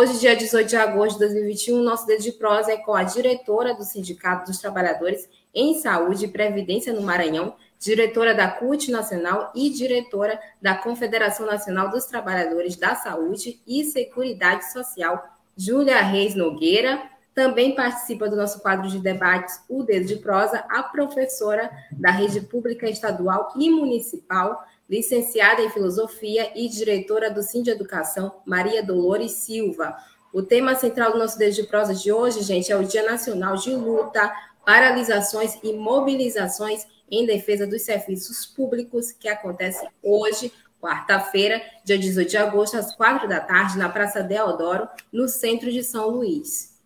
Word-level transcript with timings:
Hoje, 0.00 0.20
dia 0.20 0.36
18 0.36 0.68
de 0.68 0.76
agosto 0.76 1.14
de 1.14 1.24
2021, 1.24 1.82
nosso 1.82 2.06
dedo 2.06 2.22
de 2.22 2.30
prosa 2.30 2.70
é 2.70 2.76
com 2.76 2.94
a 2.94 3.02
diretora 3.02 3.74
do 3.74 3.82
Sindicato 3.82 4.48
dos 4.48 4.60
Trabalhadores 4.60 5.28
em 5.52 5.74
Saúde 5.80 6.26
e 6.26 6.28
Previdência 6.28 6.92
no 6.92 7.02
Maranhão, 7.02 7.56
diretora 7.80 8.32
da 8.32 8.46
CUT 8.46 8.92
Nacional 8.92 9.50
e 9.56 9.68
diretora 9.70 10.40
da 10.62 10.76
Confederação 10.76 11.46
Nacional 11.46 11.90
dos 11.90 12.04
Trabalhadores 12.06 12.76
da 12.76 12.94
Saúde 12.94 13.60
e 13.66 13.82
Seguridade 13.82 14.72
Social, 14.72 15.36
Júlia 15.56 16.00
Reis 16.00 16.36
Nogueira. 16.36 17.02
Também 17.34 17.74
participa 17.74 18.28
do 18.28 18.36
nosso 18.36 18.60
quadro 18.60 18.88
de 18.88 19.00
debates, 19.00 19.64
o 19.68 19.82
Dedo 19.82 20.06
de 20.06 20.14
Prosa, 20.14 20.64
a 20.68 20.80
professora 20.84 21.72
da 21.90 22.12
Rede 22.12 22.40
Pública 22.40 22.88
Estadual 22.88 23.52
e 23.56 23.68
Municipal, 23.68 24.64
licenciada 24.88 25.62
em 25.62 25.70
Filosofia 25.70 26.52
e 26.56 26.68
diretora 26.68 27.30
do 27.30 27.42
Sim 27.42 27.62
de 27.62 27.70
Educação, 27.70 28.40
Maria 28.44 28.82
Dolores 28.82 29.32
Silva. 29.32 29.96
O 30.32 30.42
tema 30.42 30.74
central 30.74 31.12
do 31.12 31.18
nosso 31.18 31.38
Dedo 31.38 31.54
de 31.54 31.64
Prosa 31.64 31.94
de 31.94 32.10
hoje, 32.10 32.42
gente, 32.42 32.72
é 32.72 32.76
o 32.76 32.84
Dia 32.84 33.02
Nacional 33.02 33.56
de 33.56 33.74
Luta, 33.74 34.32
Paralisações 34.64 35.58
e 35.62 35.72
Mobilizações 35.72 36.86
em 37.10 37.26
Defesa 37.26 37.66
dos 37.66 37.82
Serviços 37.82 38.46
Públicos, 38.46 39.12
que 39.12 39.28
acontece 39.28 39.86
hoje, 40.02 40.52
quarta-feira, 40.80 41.62
dia 41.84 41.98
18 41.98 42.30
de 42.30 42.36
agosto, 42.36 42.76
às 42.76 42.94
quatro 42.94 43.28
da 43.28 43.40
tarde, 43.40 43.78
na 43.78 43.88
Praça 43.88 44.22
Deodoro, 44.22 44.88
no 45.12 45.28
centro 45.28 45.70
de 45.70 45.82
São 45.82 46.08
Luís. 46.10 46.78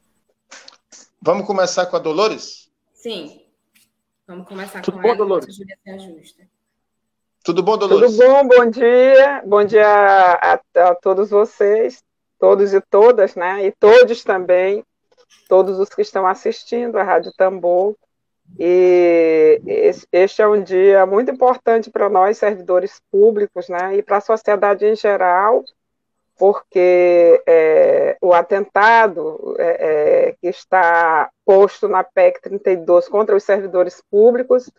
Vamos 1.21 1.47
começar 1.47 1.87
com 1.87 1.97
a 1.97 1.98
Dolores? 1.98 2.71
Sim. 2.95 3.43
Vamos 4.27 4.47
começar 4.47 4.81
Tudo 4.81 4.97
com 4.97 5.03
bom, 5.03 5.09
ela, 5.09 5.17
Dolores? 5.17 5.55
Júlia 5.55 5.77
se 5.83 5.91
ajusta. 5.91 6.48
Tudo 7.43 7.61
bom, 7.61 7.77
Dolores? 7.77 8.17
Tudo 8.17 8.25
bom? 8.25 8.47
Bom 8.47 8.71
dia. 8.71 9.43
Bom 9.45 9.65
dia 9.65 9.85
a, 9.85 10.61
a 10.77 10.95
todos 10.95 11.29
vocês, 11.31 12.01
todos 12.39 12.73
e 12.73 12.81
todas, 12.81 13.35
né? 13.35 13.67
E 13.67 13.73
todos 13.73 14.23
também, 14.23 14.85
todos 15.48 15.81
os 15.81 15.89
que 15.89 16.03
estão 16.03 16.25
assistindo 16.25 16.97
a 16.97 17.03
Rádio 17.03 17.33
Tambor. 17.37 17.97
E 18.61 19.61
este 20.13 20.41
é 20.41 20.47
um 20.47 20.63
dia 20.63 21.05
muito 21.05 21.33
importante 21.33 21.91
para 21.91 22.09
nós, 22.09 22.39
servidores 22.39 23.01
públicos, 23.11 23.69
né? 23.69 23.97
E 23.97 24.03
para 24.03 24.19
a 24.19 24.20
sociedade 24.20 24.87
em 24.87 24.95
geral, 24.95 25.65
porque 26.39 27.43
é, 27.45 28.17
o 28.20 28.33
atentado 28.33 29.57
é, 29.59 30.29
é, 30.29 30.37
que 30.41 30.47
está 30.47 31.29
posto 31.45 31.89
na 31.89 32.05
PEC 32.05 32.41
32 32.41 33.09
contra 33.09 33.35
os 33.35 33.43
servidores 33.43 34.01
públicos 34.09 34.70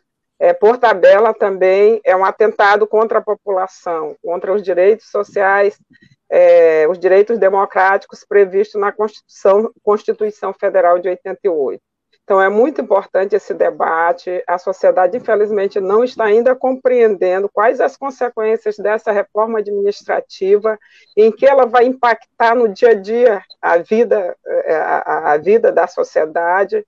é, 0.44 0.52
por 0.52 0.78
tabela 0.78 1.34
também 1.34 2.02
é 2.04 2.14
um 2.14 2.26
atentado 2.26 2.86
contra 2.86 3.20
a 3.20 3.22
população, 3.22 4.14
contra 4.22 4.54
os 4.54 4.62
direitos 4.62 5.10
sociais, 5.10 5.80
é, 6.30 6.86
os 6.90 7.00
direitos 7.00 7.40
democráticos 7.40 8.26
previstos 8.28 8.82
na 8.82 8.92
Constituição, 8.92 9.72
Constituição 9.82 10.52
Federal 10.52 11.00
de 11.00 11.08
88. 11.08 11.82
Então, 12.26 12.42
é 12.42 12.50
muito 12.50 12.82
importante 12.82 13.38
esse 13.38 13.54
debate. 13.54 14.44
A 14.46 14.58
sociedade, 14.58 15.16
infelizmente, 15.16 15.80
não 15.80 16.04
está 16.04 16.26
ainda 16.26 16.54
compreendendo 16.54 17.48
quais 17.48 17.80
as 17.80 17.96
consequências 17.96 18.76
dessa 18.76 19.14
reforma 19.14 19.60
administrativa, 19.60 20.78
em 21.16 21.32
que 21.32 21.46
ela 21.46 21.66
vai 21.66 21.86
impactar 21.86 22.54
no 22.54 22.68
dia 22.68 22.90
a 22.90 22.94
dia 22.96 23.42
a 23.62 23.78
vida, 23.78 24.36
é, 24.46 24.76
a, 24.76 25.32
a 25.32 25.38
vida 25.38 25.72
da 25.72 25.88
sociedade. 25.88 26.86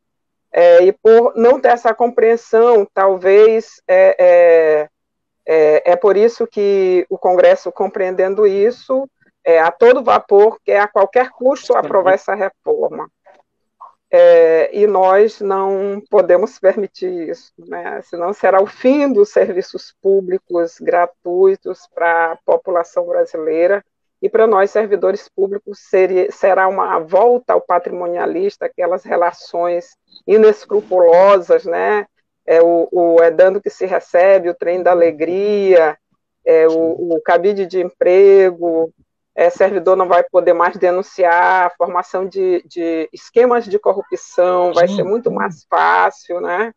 É, 0.57 0.85
e 0.85 0.93
por 0.93 1.33
não 1.35 1.59
ter 1.59 1.67
essa 1.67 1.93
compreensão, 1.93 2.87
talvez 2.93 3.81
é, 3.85 4.15
é, 4.17 4.89
é, 5.45 5.91
é 5.91 5.95
por 5.97 6.15
isso 6.15 6.47
que 6.47 7.05
o 7.09 7.17
Congresso, 7.17 7.69
compreendendo 7.73 8.47
isso, 8.47 9.05
é, 9.43 9.59
a 9.59 9.69
todo 9.69 10.01
vapor, 10.01 10.57
quer 10.63 10.79
a 10.79 10.87
qualquer 10.87 11.29
custo 11.31 11.75
aprovar 11.75 12.13
essa 12.13 12.33
reforma. 12.33 13.11
É, 14.09 14.69
e 14.73 14.87
nós 14.87 15.41
não 15.41 16.01
podemos 16.09 16.57
permitir 16.57 17.29
isso, 17.29 17.51
né? 17.57 18.01
senão 18.03 18.31
será 18.31 18.63
o 18.63 18.65
fim 18.65 19.11
dos 19.11 19.33
serviços 19.33 19.93
públicos 20.01 20.77
gratuitos 20.79 21.85
para 21.93 22.31
a 22.31 22.37
população 22.45 23.05
brasileira 23.05 23.83
e 24.21 24.29
para 24.29 24.47
nós, 24.47 24.71
servidores 24.71 25.29
públicos, 25.29 25.79
seria, 25.89 26.31
será 26.31 26.67
uma 26.67 26.99
volta 26.99 27.53
ao 27.53 27.61
patrimonialista, 27.61 28.65
aquelas 28.65 29.03
relações 29.03 29.95
inescrupulosas, 30.25 31.65
né? 31.65 32.05
É 32.45 32.61
o, 32.61 32.87
o 32.91 33.21
é 33.21 33.31
dando 33.31 33.61
que 33.61 33.69
se 33.69 33.85
recebe, 33.85 34.49
o 34.49 34.55
trem 34.55 34.81
da 34.81 34.91
alegria, 34.91 35.97
é 36.45 36.67
o, 36.67 37.15
o 37.15 37.21
cabide 37.21 37.65
de 37.65 37.81
emprego, 37.81 38.93
é, 39.35 39.49
servidor 39.49 39.97
não 39.97 40.07
vai 40.07 40.23
poder 40.23 40.53
mais 40.53 40.77
denunciar, 40.77 41.65
a 41.65 41.69
formação 41.71 42.25
de, 42.25 42.63
de 42.65 43.09
esquemas 43.11 43.65
de 43.65 43.77
corrupção 43.77 44.73
vai 44.73 44.87
ser 44.87 45.03
muito 45.03 45.29
mais 45.29 45.65
fácil, 45.69 46.39
né? 46.39 46.71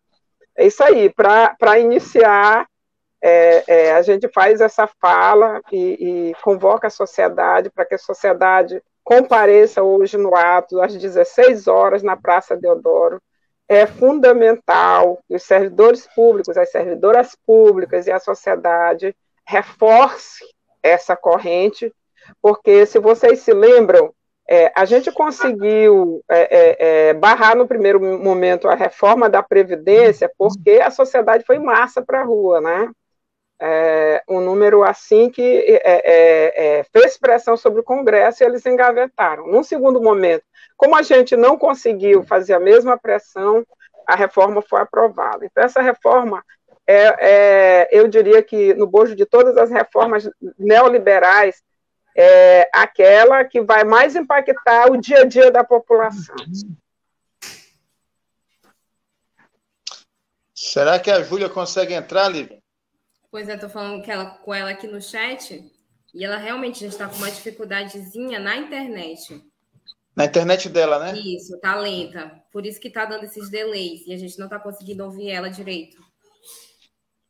É 0.56 0.66
isso 0.66 0.82
aí, 0.82 1.08
para 1.08 1.78
iniciar, 1.78 2.66
é, 3.22 3.64
é, 3.66 3.92
a 3.92 4.02
gente 4.02 4.28
faz 4.28 4.60
essa 4.60 4.86
fala 5.00 5.60
e, 5.72 6.30
e 6.30 6.34
convoca 6.42 6.86
a 6.86 6.90
sociedade 6.90 7.70
para 7.70 7.84
que 7.84 7.94
a 7.94 7.98
sociedade 7.98 8.82
compareça 9.02 9.82
hoje 9.82 10.16
no 10.16 10.36
ato, 10.36 10.80
às 10.80 10.94
16 10.94 11.66
horas, 11.66 12.02
na 12.02 12.16
Praça 12.16 12.56
Deodoro. 12.56 13.20
É 13.68 13.86
fundamental 13.86 15.18
que 15.26 15.34
os 15.34 15.42
servidores 15.42 16.06
públicos, 16.14 16.56
as 16.56 16.70
servidoras 16.70 17.36
públicas 17.46 18.06
e 18.06 18.12
a 18.12 18.20
sociedade 18.20 19.14
reforce 19.46 20.44
essa 20.82 21.16
corrente, 21.16 21.92
porque, 22.40 22.86
se 22.86 22.98
vocês 22.98 23.40
se 23.40 23.52
lembram, 23.52 24.12
é, 24.48 24.72
a 24.74 24.84
gente 24.86 25.12
conseguiu 25.12 26.22
é, 26.30 26.40
é, 26.40 26.76
é, 27.08 27.14
barrar 27.14 27.54
no 27.56 27.68
primeiro 27.68 28.00
momento 28.00 28.68
a 28.68 28.74
reforma 28.74 29.28
da 29.28 29.42
Previdência, 29.42 30.30
porque 30.38 30.80
a 30.82 30.90
sociedade 30.90 31.44
foi 31.44 31.58
massa 31.58 32.00
para 32.00 32.20
a 32.20 32.24
rua, 32.24 32.60
né? 32.60 32.90
É, 33.60 34.22
um 34.28 34.40
número 34.40 34.84
assim 34.84 35.28
que 35.28 35.42
é, 35.42 35.80
é, 35.84 36.78
é, 36.78 36.84
fez 36.92 37.18
pressão 37.18 37.56
sobre 37.56 37.80
o 37.80 37.84
Congresso 37.84 38.42
e 38.42 38.46
eles 38.46 38.64
engavetaram. 38.64 39.48
Num 39.48 39.64
segundo 39.64 40.00
momento, 40.00 40.44
como 40.76 40.94
a 40.94 41.02
gente 41.02 41.36
não 41.36 41.58
conseguiu 41.58 42.22
fazer 42.22 42.54
a 42.54 42.60
mesma 42.60 42.96
pressão, 42.96 43.66
a 44.06 44.14
reforma 44.14 44.62
foi 44.62 44.80
aprovada. 44.80 45.44
Então, 45.44 45.64
essa 45.64 45.82
reforma, 45.82 46.42
é, 46.86 47.16
é, 47.20 47.88
eu 47.90 48.06
diria 48.06 48.42
que, 48.42 48.72
no 48.74 48.86
bojo 48.86 49.16
de 49.16 49.26
todas 49.26 49.56
as 49.56 49.70
reformas 49.70 50.30
neoliberais, 50.56 51.60
é 52.16 52.68
aquela 52.72 53.44
que 53.44 53.60
vai 53.60 53.84
mais 53.84 54.16
impactar 54.16 54.90
o 54.90 54.96
dia 54.96 55.20
a 55.20 55.24
dia 55.24 55.50
da 55.50 55.62
população. 55.62 56.34
Será 60.54 60.98
que 60.98 61.10
a 61.10 61.22
Júlia 61.22 61.48
consegue 61.48 61.94
entrar, 61.94 62.28
Lívia? 62.28 62.60
Pois 63.30 63.48
é, 63.48 63.56
tô 63.56 63.68
falando 63.68 64.02
que 64.02 64.10
ela, 64.10 64.26
com 64.26 64.54
ela 64.54 64.70
aqui 64.70 64.86
no 64.86 65.00
chat 65.02 65.70
e 66.14 66.24
ela 66.24 66.36
realmente 66.36 66.80
já 66.80 66.86
está 66.86 67.08
com 67.08 67.16
uma 67.16 67.30
dificuldadezinha 67.30 68.38
na 68.38 68.56
internet. 68.56 69.42
Na 70.16 70.24
internet 70.24 70.68
dela, 70.68 70.98
né? 70.98 71.18
Isso, 71.18 71.58
tá 71.60 71.76
lenta. 71.76 72.42
Por 72.50 72.64
isso 72.66 72.80
que 72.80 72.90
tá 72.90 73.04
dando 73.04 73.24
esses 73.24 73.50
delays 73.50 74.06
e 74.06 74.12
a 74.12 74.16
gente 74.16 74.38
não 74.38 74.48
tá 74.48 74.58
conseguindo 74.58 75.04
ouvir 75.04 75.30
ela 75.30 75.48
direito. 75.48 75.98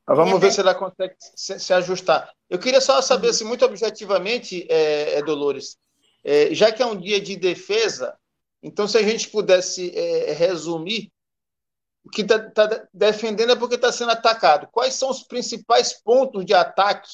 Mas 0.07 0.17
vamos 0.17 0.37
É. 0.37 0.39
ver 0.39 0.53
se 0.53 0.61
ela 0.61 0.75
consegue 0.75 1.15
se, 1.19 1.59
se 1.59 1.73
ajustar. 1.75 2.33
Eu 2.49 2.59
queria 2.59 2.81
só 2.81 3.03
saber, 3.03 3.35
se 3.35 3.45
muito 3.45 3.65
objetivamente, 3.65 4.67
é, 4.71 5.19
é, 5.19 5.23
Dolores, 5.23 5.77
é, 6.25 6.55
já 6.55 6.73
que 6.73 6.83
é 6.83 6.87
um 6.87 6.99
dia 6.99 7.21
de 7.21 7.37
defesa, 7.37 8.17
então 8.63 8.89
se 8.89 8.97
a 8.97 9.03
gente 9.03 9.29
pudesse 9.29 9.93
é, 9.95 10.33
resumir, 10.33 11.13
que 12.11 12.23
está 12.23 12.89
defendendo 12.93 13.53
é 13.53 13.57
porque 13.57 13.75
está 13.77 13.93
sendo 13.93 14.13
atacado. 14.13 14.69
Quais 14.73 14.95
são 14.95 15.11
os 15.11 15.23
principais 15.23 15.93
pontos 15.93 16.45
de 16.45 16.55
ataque, 16.55 17.09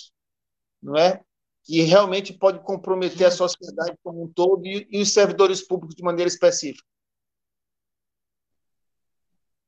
não 0.82 0.96
é? 0.96 1.20
Que 1.62 1.82
realmente 1.82 2.32
pode 2.32 2.60
comprometer 2.60 3.26
a 3.26 3.30
sociedade 3.30 3.96
como 4.02 4.24
um 4.24 4.32
todo 4.32 4.66
e, 4.66 4.86
e 4.90 5.02
os 5.02 5.12
servidores 5.12 5.60
públicos 5.66 5.94
de 5.94 6.02
maneira 6.02 6.28
específica. 6.28 6.84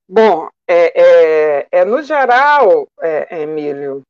Bom, 0.08 0.48
é, 0.68 0.92
é, 1.00 1.68
é 1.70 1.84
no 1.84 2.02
geral, 2.02 2.88
é, 3.02 3.42
Emílio, 3.42 4.02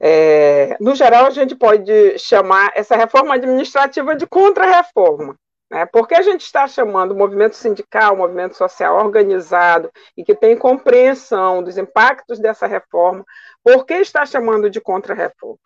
É, 0.00 0.76
no 0.80 0.94
geral, 0.94 1.26
a 1.26 1.30
gente 1.30 1.56
pode 1.56 2.18
chamar 2.20 2.70
essa 2.76 2.96
reforma 2.96 3.34
administrativa 3.34 4.14
de 4.14 4.28
contra-reforma. 4.28 5.34
Né? 5.70 5.84
Porque 5.86 6.14
a 6.14 6.22
gente 6.22 6.42
está 6.42 6.66
chamando 6.66 7.12
o 7.12 7.16
movimento 7.16 7.54
sindical, 7.54 8.14
o 8.14 8.18
movimento 8.18 8.56
social 8.56 8.96
organizado 8.96 9.90
e 10.16 10.24
que 10.24 10.34
tem 10.34 10.56
compreensão 10.56 11.62
dos 11.62 11.76
impactos 11.76 12.38
dessa 12.38 12.66
reforma, 12.66 13.24
por 13.62 13.84
que 13.84 13.94
está 13.94 14.24
chamando 14.24 14.70
de 14.70 14.80
contra-reforma? 14.80 15.58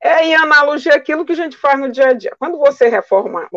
É 0.00 0.22
em 0.22 0.34
analogia 0.34 0.94
àquilo 0.94 1.24
que 1.24 1.32
a 1.32 1.36
gente 1.36 1.56
faz 1.56 1.80
no 1.80 1.90
dia 1.90 2.08
a 2.08 2.12
dia. 2.12 2.36
Quando 2.38 2.58
você 2.58 2.88
reforma 2.88 3.48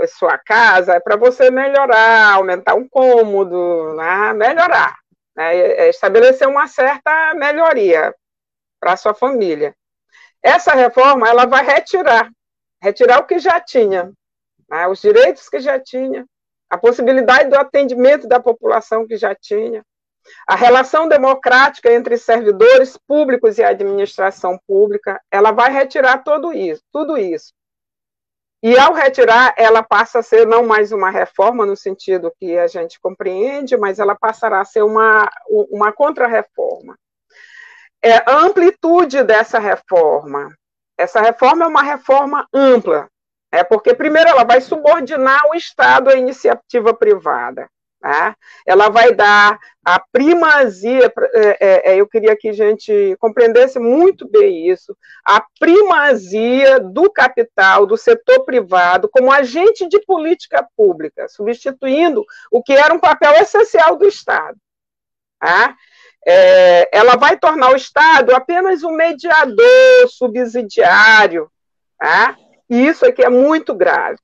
a 0.00 0.06
sua 0.06 0.38
casa, 0.38 0.94
é 0.94 1.00
para 1.00 1.16
você 1.16 1.50
melhorar, 1.50 2.34
aumentar 2.34 2.74
um 2.76 2.88
cômodo, 2.88 3.94
né? 3.94 4.32
melhorar, 4.32 4.96
né? 5.36 5.56
É 5.56 5.88
estabelecer 5.88 6.46
uma 6.46 6.68
certa 6.68 7.34
melhoria 7.34 8.14
para 8.80 8.92
a 8.92 8.96
sua 8.96 9.12
família. 9.12 9.74
Essa 10.40 10.72
reforma 10.72 11.28
ela 11.28 11.46
vai 11.46 11.64
retirar, 11.64 12.30
retirar 12.80 13.18
o 13.18 13.26
que 13.26 13.40
já 13.40 13.60
tinha, 13.60 14.12
né? 14.68 14.86
os 14.88 15.00
direitos 15.00 15.48
que 15.48 15.60
já 15.60 15.78
tinha, 15.78 16.26
a 16.68 16.76
possibilidade 16.76 17.48
do 17.48 17.58
atendimento 17.58 18.28
da 18.28 18.40
população 18.40 19.06
que 19.06 19.16
já 19.16 19.34
tinha, 19.34 19.82
a 20.46 20.54
relação 20.54 21.08
democrática 21.08 21.92
entre 21.92 22.18
servidores 22.18 22.98
públicos 23.06 23.58
e 23.58 23.64
administração 23.64 24.58
pública, 24.66 25.20
ela 25.30 25.50
vai 25.50 25.72
retirar 25.72 26.18
tudo 26.18 26.52
isso, 26.52 26.82
tudo 26.92 27.16
isso. 27.16 27.52
E 28.62 28.76
ao 28.76 28.92
retirar, 28.92 29.54
ela 29.56 29.84
passa 29.84 30.18
a 30.18 30.22
ser 30.22 30.44
não 30.44 30.66
mais 30.66 30.90
uma 30.90 31.10
reforma 31.10 31.64
no 31.64 31.76
sentido 31.76 32.32
que 32.38 32.58
a 32.58 32.66
gente 32.66 33.00
compreende, 33.00 33.76
mas 33.76 34.00
ela 34.00 34.16
passará 34.16 34.60
a 34.60 34.64
ser 34.64 34.82
uma, 34.82 35.30
uma 35.48 35.92
contra-reforma. 35.92 36.98
É, 38.02 38.16
a 38.16 38.38
amplitude 38.38 39.22
dessa 39.22 39.60
reforma. 39.60 40.52
Essa 40.96 41.20
reforma 41.20 41.64
é 41.64 41.68
uma 41.68 41.82
reforma 41.82 42.48
ampla, 42.52 43.08
é 43.50 43.64
porque 43.64 43.94
primeiro 43.94 44.28
ela 44.28 44.44
vai 44.44 44.60
subordinar 44.60 45.42
o 45.50 45.54
Estado 45.54 46.10
à 46.10 46.14
iniciativa 46.14 46.94
privada. 46.94 47.68
Tá? 48.00 48.36
Ela 48.64 48.88
vai 48.88 49.12
dar 49.12 49.58
a 49.84 49.98
primazia, 49.98 51.12
é, 51.34 51.48
é, 51.60 51.92
é, 51.92 51.96
eu 51.96 52.06
queria 52.06 52.36
que 52.36 52.48
a 52.48 52.52
gente 52.52 53.16
compreendesse 53.18 53.80
muito 53.80 54.28
bem 54.28 54.68
isso, 54.68 54.96
a 55.26 55.44
primazia 55.58 56.78
do 56.78 57.10
capital, 57.10 57.86
do 57.86 57.96
setor 57.96 58.44
privado, 58.44 59.08
como 59.08 59.32
agente 59.32 59.88
de 59.88 59.98
política 60.04 60.64
pública, 60.76 61.28
substituindo 61.28 62.24
o 62.52 62.62
que 62.62 62.72
era 62.72 62.94
um 62.94 63.00
papel 63.00 63.32
essencial 63.32 63.96
do 63.96 64.06
Estado. 64.06 64.56
Tá? 65.40 65.74
É, 66.24 66.96
ela 66.96 67.16
vai 67.16 67.36
tornar 67.36 67.72
o 67.72 67.76
Estado 67.76 68.32
apenas 68.32 68.84
um 68.84 68.92
mediador 68.92 70.08
subsidiário, 70.08 71.50
tá? 71.98 72.36
E 72.68 72.86
isso 72.86 73.06
aqui 73.06 73.24
é 73.24 73.28
muito 73.28 73.74
grave. 73.74 74.18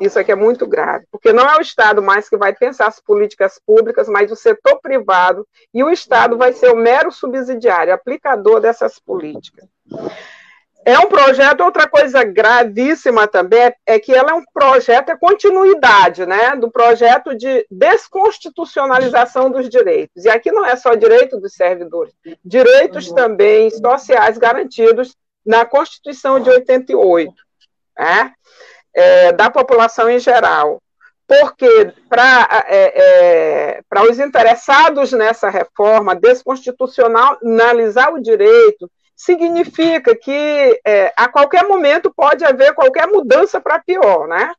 Isso 0.00 0.18
aqui 0.18 0.30
é 0.30 0.36
muito 0.36 0.66
grave, 0.66 1.06
porque 1.10 1.32
não 1.32 1.48
é 1.48 1.56
o 1.56 1.60
Estado 1.60 2.02
mais 2.02 2.28
que 2.28 2.36
vai 2.36 2.54
pensar 2.54 2.86
as 2.86 3.00
políticas 3.00 3.60
públicas, 3.64 4.08
mas 4.08 4.30
o 4.30 4.36
setor 4.36 4.80
privado, 4.80 5.46
e 5.72 5.82
o 5.82 5.90
Estado 5.90 6.36
vai 6.36 6.52
ser 6.52 6.70
o 6.70 6.76
mero 6.76 7.10
subsidiário, 7.10 7.94
aplicador 7.94 8.60
dessas 8.60 8.98
políticas. 8.98 9.66
É 10.84 10.96
um 11.00 11.08
projeto, 11.08 11.64
outra 11.64 11.88
coisa 11.88 12.22
gravíssima 12.22 13.26
também 13.26 13.72
é 13.84 13.98
que 13.98 14.14
ela 14.14 14.30
é 14.30 14.34
um 14.34 14.44
projeto, 14.54 15.08
é 15.08 15.16
continuidade, 15.16 16.24
né, 16.24 16.54
do 16.54 16.70
projeto 16.70 17.34
de 17.34 17.66
desconstitucionalização 17.68 19.50
dos 19.50 19.68
direitos. 19.68 20.24
E 20.24 20.28
aqui 20.28 20.52
não 20.52 20.64
é 20.64 20.76
só 20.76 20.94
direito 20.94 21.40
dos 21.40 21.54
servidores, 21.54 22.14
direitos 22.44 23.10
também 23.10 23.68
sociais 23.70 24.38
garantidos 24.38 25.16
na 25.46 25.64
Constituição 25.64 26.40
de 26.40 26.50
88, 26.50 27.32
né? 27.96 28.32
é, 28.96 29.30
da 29.32 29.50
população 29.50 30.08
em 30.08 30.18
geral. 30.18 30.82
Porque 31.28 31.92
para 32.08 32.64
é, 32.68 32.92
é, 32.96 33.80
os 34.08 34.18
interessados 34.18 35.12
nessa 35.12 35.50
reforma, 35.50 36.14
desconstitucionalizar 36.14 38.14
o 38.14 38.22
direito 38.22 38.90
significa 39.14 40.14
que 40.14 40.80
é, 40.86 41.12
a 41.16 41.28
qualquer 41.28 41.64
momento 41.64 42.12
pode 42.14 42.44
haver 42.44 42.74
qualquer 42.74 43.08
mudança 43.08 43.60
para 43.60 43.80
pior, 43.80 44.28
né? 44.28 44.52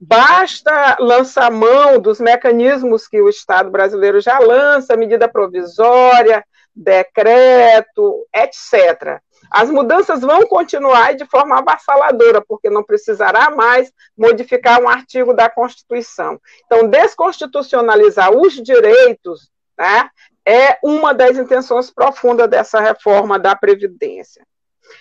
Basta 0.00 0.96
lançar 0.98 1.50
mão 1.50 1.98
dos 1.98 2.20
mecanismos 2.20 3.06
que 3.06 3.20
o 3.20 3.28
Estado 3.28 3.70
brasileiro 3.70 4.20
já 4.20 4.38
lança, 4.38 4.96
medida 4.96 5.28
provisória, 5.28 6.42
decreto, 6.74 8.26
etc. 8.34 9.20
As 9.54 9.70
mudanças 9.70 10.20
vão 10.20 10.48
continuar 10.48 11.14
de 11.14 11.24
forma 11.26 11.58
avassaladora, 11.58 12.42
porque 12.44 12.68
não 12.68 12.82
precisará 12.82 13.52
mais 13.52 13.92
modificar 14.18 14.82
um 14.82 14.88
artigo 14.88 15.32
da 15.32 15.48
Constituição. 15.48 16.40
Então, 16.66 16.88
desconstitucionalizar 16.88 18.32
os 18.32 18.54
direitos 18.54 19.48
né, 19.78 20.10
é 20.44 20.76
uma 20.82 21.14
das 21.14 21.38
intenções 21.38 21.88
profundas 21.88 22.50
dessa 22.50 22.80
reforma 22.80 23.38
da 23.38 23.54
Previdência. 23.54 24.44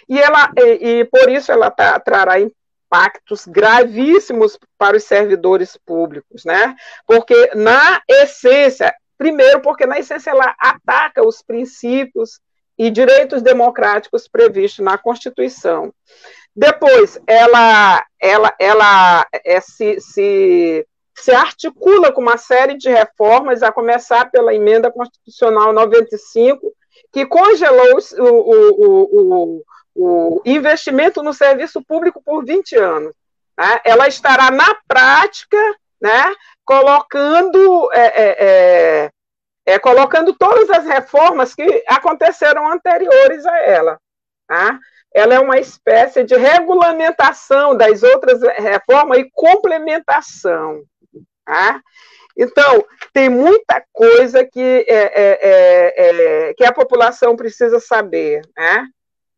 E, 0.07 0.21
ela, 0.21 0.51
e, 0.55 0.99
e 0.99 1.05
por 1.05 1.31
isso 1.31 1.51
ela 1.51 1.71
tá, 1.71 1.99
trará 1.99 2.39
impactos 2.39 3.47
gravíssimos 3.47 4.59
para 4.77 4.95
os 4.95 5.03
servidores 5.03 5.75
públicos, 5.83 6.45
né? 6.45 6.75
Porque, 7.07 7.55
na 7.55 8.03
essência, 8.07 8.93
primeiro, 9.17 9.61
porque 9.61 9.87
na 9.87 9.97
essência 9.97 10.29
ela 10.29 10.53
ataca 10.59 11.25
os 11.25 11.41
princípios 11.41 12.39
e 12.77 12.89
direitos 12.89 13.41
democráticos 13.41 14.27
previstos 14.27 14.83
na 14.83 14.97
Constituição. 14.97 15.93
Depois, 16.55 17.19
ela, 17.25 18.05
ela, 18.19 18.53
ela 18.59 19.27
é, 19.31 19.59
se, 19.59 19.99
se, 19.99 20.87
se 21.15 21.31
articula 21.31 22.11
com 22.11 22.21
uma 22.21 22.37
série 22.37 22.77
de 22.77 22.89
reformas, 22.89 23.63
a 23.63 23.71
começar 23.71 24.29
pela 24.29 24.53
emenda 24.53 24.91
constitucional 24.91 25.73
95, 25.73 26.71
que 27.11 27.25
congelou 27.25 27.97
o, 28.19 28.23
o, 28.23 29.09
o, 29.55 29.63
o 29.95 30.41
investimento 30.45 31.23
no 31.23 31.33
serviço 31.33 31.81
público 31.83 32.21
por 32.23 32.45
20 32.45 32.75
anos. 32.75 33.13
Né? 33.57 33.81
Ela 33.83 34.07
estará, 34.07 34.51
na 34.51 34.75
prática, 34.87 35.57
né, 36.01 36.35
colocando 36.65 37.89
é, 37.93 38.01
é, 38.05 39.09
é 39.65 39.79
colocando 39.79 40.33
todas 40.33 40.69
as 40.69 40.85
reformas 40.85 41.55
que 41.55 41.83
aconteceram 41.87 42.67
anteriores 42.69 43.45
a 43.45 43.57
ela. 43.59 43.99
Tá? 44.47 44.79
Ela 45.13 45.35
é 45.35 45.39
uma 45.39 45.59
espécie 45.59 46.23
de 46.23 46.35
regulamentação 46.35 47.75
das 47.75 48.03
outras 48.03 48.41
reformas 48.41 49.19
e 49.19 49.29
complementação. 49.31 50.83
Tá? 51.45 51.81
Então, 52.37 52.85
tem 53.13 53.29
muita 53.29 53.83
coisa 53.91 54.43
que, 54.43 54.85
é, 54.87 54.95
é, 54.95 55.39
é, 55.41 56.49
é 56.49 56.53
que 56.55 56.65
a 56.65 56.73
população 56.73 57.35
precisa 57.35 57.79
saber. 57.79 58.41
Né? 58.57 58.87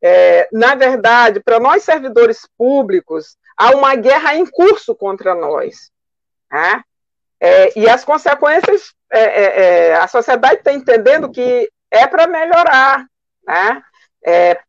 É, 0.01 0.47
na 0.51 0.75
verdade, 0.75 1.39
para 1.39 1.59
nós 1.59 1.83
servidores 1.83 2.47
públicos, 2.57 3.37
há 3.57 3.71
uma 3.71 3.95
guerra 3.95 4.35
em 4.35 4.45
curso 4.45 4.95
contra 4.95 5.35
nós. 5.35 5.91
Tá? 6.49 6.83
E 7.75 7.87
as 7.87 8.03
consequências, 8.03 8.93
é, 9.11 9.21
é, 9.21 9.87
é 9.89 9.95
a 9.95 10.07
sociedade 10.07 10.55
está 10.55 10.73
entendendo 10.73 11.31
que 11.31 11.69
é 11.91 12.07
para 12.07 12.27
melhorar. 12.27 13.05
Né? 13.45 13.81
É, 14.25 14.59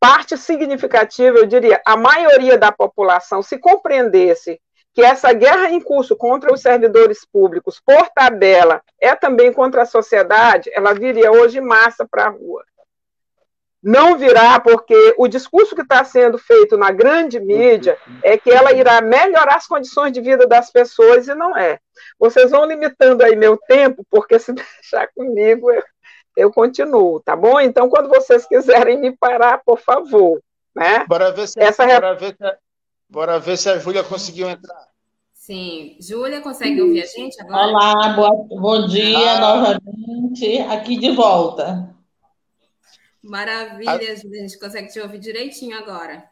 parte 0.00 0.36
significativa, 0.36 1.38
eu 1.38 1.46
diria, 1.46 1.80
a 1.84 1.96
maioria 1.96 2.58
da 2.58 2.70
população, 2.70 3.42
se 3.42 3.58
compreendesse 3.58 4.60
que 4.94 5.02
essa 5.02 5.32
guerra 5.32 5.70
em 5.70 5.80
curso 5.80 6.16
contra 6.16 6.52
os 6.52 6.62
servidores 6.62 7.24
públicos, 7.24 7.80
por 7.84 8.08
tabela, 8.10 8.82
é 9.00 9.14
também 9.14 9.52
contra 9.52 9.82
a 9.82 9.86
sociedade, 9.86 10.70
ela 10.72 10.94
viria 10.94 11.30
hoje 11.30 11.60
massa 11.60 12.06
para 12.10 12.26
a 12.26 12.30
rua 12.30 12.64
não 13.82 14.16
virá, 14.16 14.58
porque 14.58 15.14
o 15.16 15.28
discurso 15.28 15.74
que 15.74 15.82
está 15.82 16.02
sendo 16.02 16.38
feito 16.38 16.76
na 16.76 16.90
grande 16.90 17.38
mídia 17.38 17.96
é 18.22 18.36
que 18.36 18.50
ela 18.50 18.72
irá 18.72 19.00
melhorar 19.00 19.56
as 19.56 19.66
condições 19.66 20.12
de 20.12 20.20
vida 20.20 20.46
das 20.46 20.70
pessoas 20.70 21.28
e 21.28 21.34
não 21.34 21.56
é. 21.56 21.78
Vocês 22.18 22.50
vão 22.50 22.64
limitando 22.64 23.22
aí 23.22 23.36
meu 23.36 23.56
tempo, 23.56 24.04
porque 24.10 24.38
se 24.38 24.52
deixar 24.52 25.08
comigo 25.14 25.70
eu, 25.70 25.82
eu 26.36 26.52
continuo, 26.52 27.20
tá 27.20 27.36
bom? 27.36 27.60
Então, 27.60 27.88
quando 27.88 28.08
vocês 28.08 28.46
quiserem 28.46 29.00
me 29.00 29.16
parar, 29.16 29.62
por 29.64 29.78
favor. 29.78 30.40
Né? 30.74 31.04
Bora 31.06 31.32
ver 31.32 31.46
se, 31.46 31.60
Essa... 31.60 31.86
bora 31.86 32.14
ver 32.14 32.36
se, 32.36 32.58
bora 33.08 33.38
ver 33.38 33.56
se 33.56 33.70
a 33.70 33.78
Júlia 33.78 34.02
conseguiu 34.02 34.50
entrar. 34.50 34.86
Sim. 35.32 35.96
Júlia, 36.00 36.40
consegue 36.40 36.82
ouvir 36.82 37.02
a 37.02 37.06
gente 37.06 37.40
agora? 37.40 37.68
Olá, 37.68 38.08
boa, 38.14 38.46
bom 38.48 38.86
dia 38.88 39.32
ah. 39.32 39.40
novamente. 39.40 40.58
Aqui 40.62 40.98
de 40.98 41.12
volta. 41.12 41.95
Maravilha, 43.26 44.12
a... 44.12 44.16
gente 44.16 44.58
consegue 44.58 44.88
te 44.88 45.00
ouvir 45.00 45.18
direitinho 45.18 45.76
agora. 45.76 46.24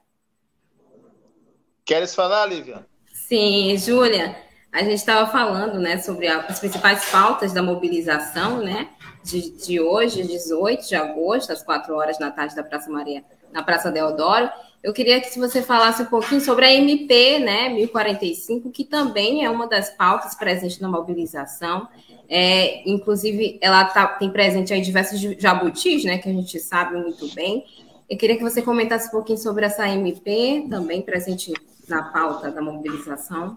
Queres 1.85 2.15
falar, 2.15 2.47
Lívia? 2.47 2.87
Sim, 3.13 3.77
Júlia. 3.77 4.37
a 4.73 4.79
gente 4.81 4.95
estava 4.95 5.31
falando 5.31 5.79
né, 5.79 5.99
sobre 5.99 6.27
as 6.29 6.59
principais 6.59 7.11
pautas 7.11 7.53
da 7.53 7.63
mobilização 7.63 8.59
né, 8.59 8.89
de, 9.23 9.51
de 9.51 9.81
hoje, 9.81 10.23
18 10.23 10.89
de 10.89 10.95
agosto, 10.95 11.53
às 11.53 11.63
4 11.63 11.95
horas 11.95 12.19
da 12.19 12.31
tarde 12.31 12.55
da 12.55 12.63
Praça 12.63 12.91
Maria, 12.91 13.25
na 13.53 13.63
Praça 13.63 13.91
Deodoro. 13.91 14.49
Eu 14.85 14.93
queria 14.93 15.19
que 15.19 15.39
você 15.39 15.63
falasse 15.63 16.03
um 16.03 16.07
pouquinho 16.07 16.43
sobre 16.43 16.67
a 16.67 16.75
MP 16.75 17.39
né, 17.39 17.71
1045, 17.71 18.71
que 18.71 18.85
também 18.85 19.43
é 19.43 19.49
uma 19.49 19.67
das 19.67 19.89
pautas 19.89 20.35
presentes 20.35 20.79
na 20.79 20.91
mobilização. 20.91 21.89
É, 22.29 22.87
inclusive, 22.87 23.59
ela 23.63 23.87
tá, 23.87 24.07
tem 24.07 24.31
presente 24.31 24.75
aí 24.75 24.83
diversos 24.83 25.19
jabutis, 25.41 26.05
né, 26.05 26.19
que 26.19 26.29
a 26.29 26.33
gente 26.33 26.61
sabe 26.61 26.99
muito 26.99 27.35
bem. 27.35 27.65
Eu 28.11 28.19
queria 28.19 28.37
que 28.37 28.43
você 28.43 28.61
comentasse 28.61 29.09
um 29.09 29.13
pouquinho 29.13 29.39
sobre 29.39 29.65
essa 29.65 29.89
MP, 29.89 30.67
também 30.69 31.01
presente 31.01 31.51
na 31.89 32.03
pauta 32.03 32.51
da 32.51 32.61
mobilização. 32.61 33.57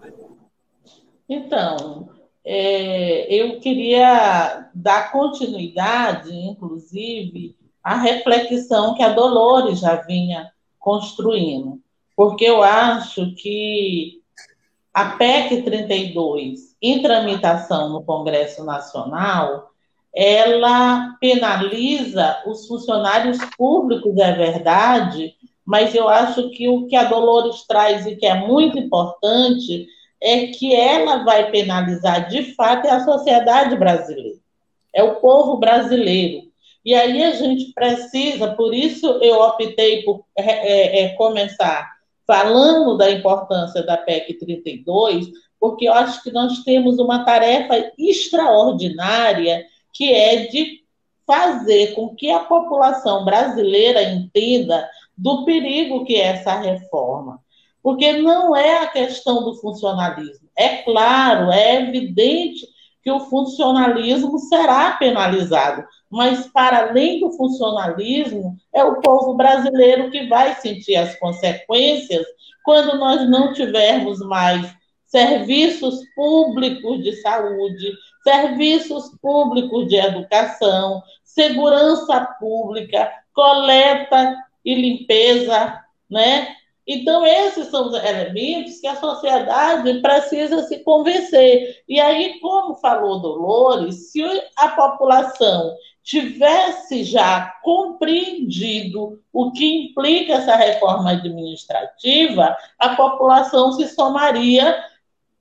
Então, 1.28 2.08
é, 2.42 3.26
eu 3.34 3.60
queria 3.60 4.70
dar 4.74 5.12
continuidade, 5.12 6.34
inclusive, 6.34 7.54
à 7.84 7.96
reflexão 7.96 8.94
que 8.94 9.02
a 9.02 9.12
Dolores 9.12 9.78
já 9.80 9.96
vinha 9.96 10.50
construindo, 10.78 11.80
porque 12.16 12.44
eu 12.44 12.62
acho 12.62 13.34
que 13.34 14.18
a 14.92 15.10
PEC 15.10 15.62
32, 15.62 16.76
em 16.82 17.00
tramitação 17.00 17.90
no 17.90 18.02
Congresso 18.02 18.64
Nacional, 18.64 19.70
ela 20.14 21.16
penaliza 21.20 22.42
os 22.46 22.66
funcionários 22.66 23.38
públicos, 23.56 24.16
é 24.16 24.32
verdade, 24.32 25.34
mas 25.64 25.94
eu 25.94 26.08
acho 26.08 26.50
que 26.50 26.68
o 26.68 26.86
que 26.86 26.96
a 26.96 27.04
Dolores 27.04 27.64
traz 27.68 28.06
e 28.06 28.16
que 28.16 28.26
é 28.26 28.34
muito 28.34 28.78
importante 28.78 29.86
é 30.20 30.48
que 30.48 30.74
ela 30.74 31.22
vai 31.24 31.50
penalizar 31.50 32.28
de 32.28 32.54
fato 32.54 32.86
é 32.86 32.90
a 32.90 33.04
sociedade 33.04 33.76
brasileira, 33.76 34.38
é 34.92 35.04
o 35.04 35.16
povo 35.16 35.58
brasileiro. 35.58 36.47
E 36.88 36.94
aí 36.94 37.22
a 37.22 37.32
gente 37.32 37.70
precisa, 37.74 38.54
por 38.54 38.72
isso 38.72 39.06
eu 39.20 39.42
optei 39.42 40.02
por 40.04 40.24
é, 40.34 40.42
é, 40.42 41.02
é 41.02 41.08
começar 41.16 41.86
falando 42.26 42.96
da 42.96 43.10
importância 43.10 43.82
da 43.82 43.98
PEC 43.98 44.38
32, 44.38 45.26
porque 45.60 45.86
eu 45.86 45.92
acho 45.92 46.22
que 46.22 46.32
nós 46.32 46.64
temos 46.64 46.98
uma 46.98 47.26
tarefa 47.26 47.92
extraordinária 47.98 49.66
que 49.92 50.10
é 50.10 50.46
de 50.46 50.82
fazer 51.26 51.94
com 51.94 52.14
que 52.14 52.30
a 52.30 52.38
população 52.38 53.22
brasileira 53.22 54.02
entenda 54.04 54.88
do 55.14 55.44
perigo 55.44 56.06
que 56.06 56.14
é 56.14 56.28
essa 56.28 56.58
reforma. 56.58 57.38
Porque 57.82 58.14
não 58.14 58.56
é 58.56 58.78
a 58.78 58.88
questão 58.88 59.44
do 59.44 59.56
funcionalismo. 59.56 60.48
É 60.56 60.78
claro, 60.78 61.52
é 61.52 61.82
evidente 61.82 62.66
que 63.02 63.10
o 63.10 63.20
funcionalismo 63.20 64.38
será 64.38 64.92
penalizado, 64.92 65.84
mas 66.10 66.46
para 66.48 66.88
além 66.88 67.20
do 67.20 67.32
funcionalismo, 67.32 68.56
é 68.72 68.82
o 68.84 69.00
povo 69.00 69.34
brasileiro 69.34 70.10
que 70.10 70.26
vai 70.26 70.54
sentir 70.54 70.96
as 70.96 71.18
consequências 71.18 72.26
quando 72.64 72.98
nós 72.98 73.28
não 73.28 73.52
tivermos 73.52 74.18
mais 74.20 74.74
serviços 75.06 76.00
públicos 76.14 77.02
de 77.02 77.12
saúde, 77.20 77.92
serviços 78.22 79.10
públicos 79.22 79.88
de 79.88 79.96
educação, 79.96 81.02
segurança 81.24 82.20
pública, 82.38 83.10
coleta 83.32 84.36
e 84.64 84.74
limpeza, 84.74 85.80
né? 86.10 86.54
Então, 86.90 87.24
esses 87.24 87.66
são 87.68 87.88
os 87.88 87.94
elementos 87.94 88.80
que 88.80 88.86
a 88.86 88.96
sociedade 88.96 90.00
precisa 90.00 90.62
se 90.62 90.78
convencer. 90.78 91.82
E 91.86 92.00
aí, 92.00 92.40
como 92.40 92.76
falou 92.76 93.20
Dolores, 93.20 94.10
se 94.10 94.22
a 94.56 94.68
população 94.68 95.76
tivesse 96.08 97.04
já 97.04 97.54
compreendido 97.62 99.20
o 99.30 99.52
que 99.52 99.90
implica 99.90 100.32
essa 100.32 100.56
reforma 100.56 101.10
administrativa, 101.10 102.56
a 102.78 102.96
população 102.96 103.72
se 103.72 103.86
somaria 103.88 104.82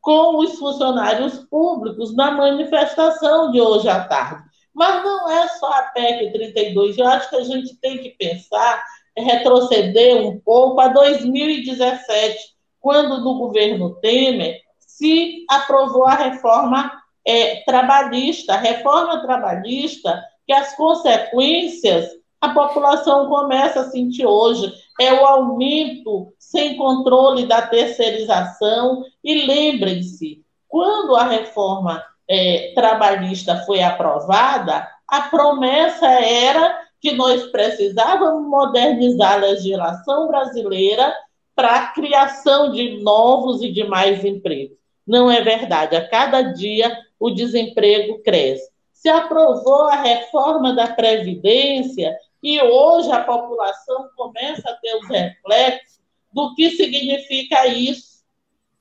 com 0.01 0.39
os 0.39 0.59
funcionários 0.59 1.39
públicos 1.49 2.13
na 2.13 2.31
manifestação 2.31 3.49
de 3.49 3.61
hoje 3.61 3.87
à 3.87 4.03
tarde. 4.03 4.43
Mas 4.73 5.01
não 5.05 5.31
é 5.31 5.47
só 5.47 5.71
a 5.71 5.83
PEC 5.83 6.33
32, 6.33 6.97
eu 6.97 7.07
acho 7.07 7.29
que 7.29 7.37
a 7.37 7.43
gente 7.45 7.73
tem 7.77 7.99
que 7.99 8.09
pensar 8.09 8.83
retroceder 9.17 10.17
um 10.17 10.37
pouco 10.37 10.81
a 10.81 10.89
2017, 10.89 12.39
quando 12.81 13.21
no 13.21 13.37
governo 13.37 13.95
Temer 14.01 14.59
se 14.79 15.45
aprovou 15.49 16.05
a 16.05 16.15
reforma 16.15 16.91
é, 17.25 17.63
trabalhista, 17.63 18.55
a 18.55 18.57
reforma 18.57 19.21
trabalhista, 19.21 20.21
que 20.47 20.53
as 20.53 20.75
consequências 20.75 22.17
a 22.39 22.49
população 22.49 23.27
começa 23.27 23.81
a 23.81 23.89
sentir 23.89 24.25
hoje. 24.25 24.71
É 24.99 25.13
o 25.13 25.25
aumento 25.25 26.33
sem 26.37 26.77
controle 26.77 27.45
da 27.47 27.63
terceirização. 27.63 29.03
E 29.23 29.45
lembrem-se, 29.45 30.43
quando 30.67 31.15
a 31.15 31.23
reforma 31.23 32.03
é, 32.29 32.73
trabalhista 32.75 33.63
foi 33.65 33.81
aprovada, 33.81 34.87
a 35.07 35.21
promessa 35.21 36.07
era 36.07 36.79
que 37.01 37.11
nós 37.11 37.43
precisávamos 37.47 38.47
modernizar 38.47 39.33
a 39.33 39.37
legislação 39.37 40.27
brasileira 40.27 41.13
para 41.55 41.75
a 41.75 41.87
criação 41.87 42.71
de 42.71 43.01
novos 43.01 43.63
e 43.63 43.71
de 43.71 43.83
mais 43.83 44.23
empregos. 44.23 44.77
Não 45.05 45.31
é 45.31 45.41
verdade. 45.41 45.95
A 45.95 46.07
cada 46.07 46.41
dia 46.41 46.95
o 47.19 47.31
desemprego 47.31 48.21
cresce. 48.21 48.69
Se 49.07 49.11
aprovou 49.11 49.83
a 49.83 50.01
reforma 50.01 50.73
da 50.73 50.87
Previdência 50.87 52.13
e 52.43 52.61
hoje 52.61 53.09
a 53.09 53.23
população 53.23 54.09
começa 54.17 54.69
a 54.69 54.73
ter 54.73 54.95
os 54.97 55.07
reflexos 55.07 56.01
do 56.33 56.53
que 56.55 56.71
significa 56.71 57.65
isso, 57.67 58.25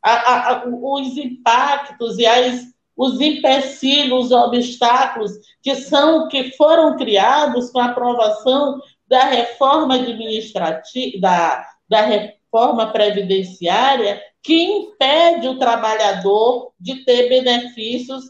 a, 0.03 0.51
a, 0.51 0.65
os 0.67 1.17
impactos 1.17 2.19
e 2.19 2.27
as 2.27 2.65
os 2.97 3.21
empecilhos, 3.21 4.27
os 4.27 4.33
obstáculos 4.33 5.31
que 5.63 5.77
são 5.77 6.27
que 6.27 6.51
foram 6.57 6.97
criados 6.97 7.71
com 7.71 7.79
a 7.79 7.85
aprovação 7.85 8.81
da 9.07 9.27
reforma 9.27 9.95
administrativa, 9.95 11.21
da, 11.21 11.67
da 11.89 12.01
reforma 12.01 12.91
previdenciária, 12.91 14.21
que 14.43 14.61
impede 14.61 15.47
o 15.47 15.59
trabalhador 15.59 16.73
de 16.81 17.05
ter 17.05 17.29
benefícios 17.29 18.25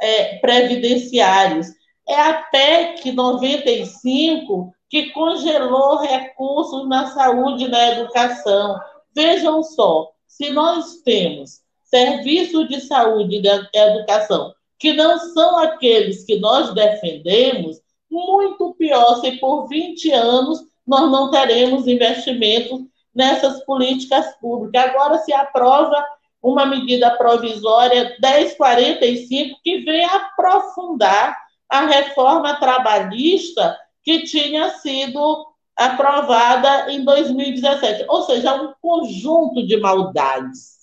é, 0.00 0.36
previdenciários. 0.38 1.68
É 2.08 2.20
a 2.20 2.34
PEC 2.34 3.12
95 3.12 4.72
que 4.88 5.10
congelou 5.10 5.98
recursos 5.98 6.88
na 6.88 7.08
saúde 7.08 7.64
e 7.64 7.68
na 7.68 7.88
educação. 7.92 8.78
Vejam 9.14 9.62
só, 9.62 10.10
se 10.26 10.50
nós 10.50 11.02
temos 11.04 11.60
serviços 11.84 12.68
de 12.68 12.80
saúde 12.80 13.36
e 13.36 13.78
educação, 13.78 14.52
que 14.78 14.92
não 14.92 15.18
são 15.18 15.58
aqueles 15.58 16.24
que 16.24 16.38
nós 16.38 16.74
defendemos, 16.74 17.80
muito 18.10 18.74
pior 18.74 19.20
se 19.20 19.32
por 19.32 19.66
20 19.66 20.10
anos 20.12 20.60
nós 20.86 21.10
não 21.10 21.30
teremos 21.30 21.86
investimentos 21.86 22.82
nessas 23.14 23.64
políticas 23.64 24.36
públicas. 24.36 24.84
Agora 24.84 25.18
se 25.18 25.32
aprova 25.32 26.04
uma 26.46 26.64
medida 26.64 27.10
provisória 27.10 28.16
1045 28.22 29.58
que 29.64 29.78
vem 29.78 30.04
aprofundar 30.04 31.36
a 31.68 31.86
reforma 31.86 32.54
trabalhista 32.60 33.76
que 34.04 34.22
tinha 34.22 34.70
sido 34.70 35.44
aprovada 35.74 36.92
em 36.92 37.04
2017, 37.04 38.04
ou 38.08 38.22
seja, 38.22 38.54
um 38.62 38.72
conjunto 38.80 39.66
de 39.66 39.76
maldades 39.78 40.76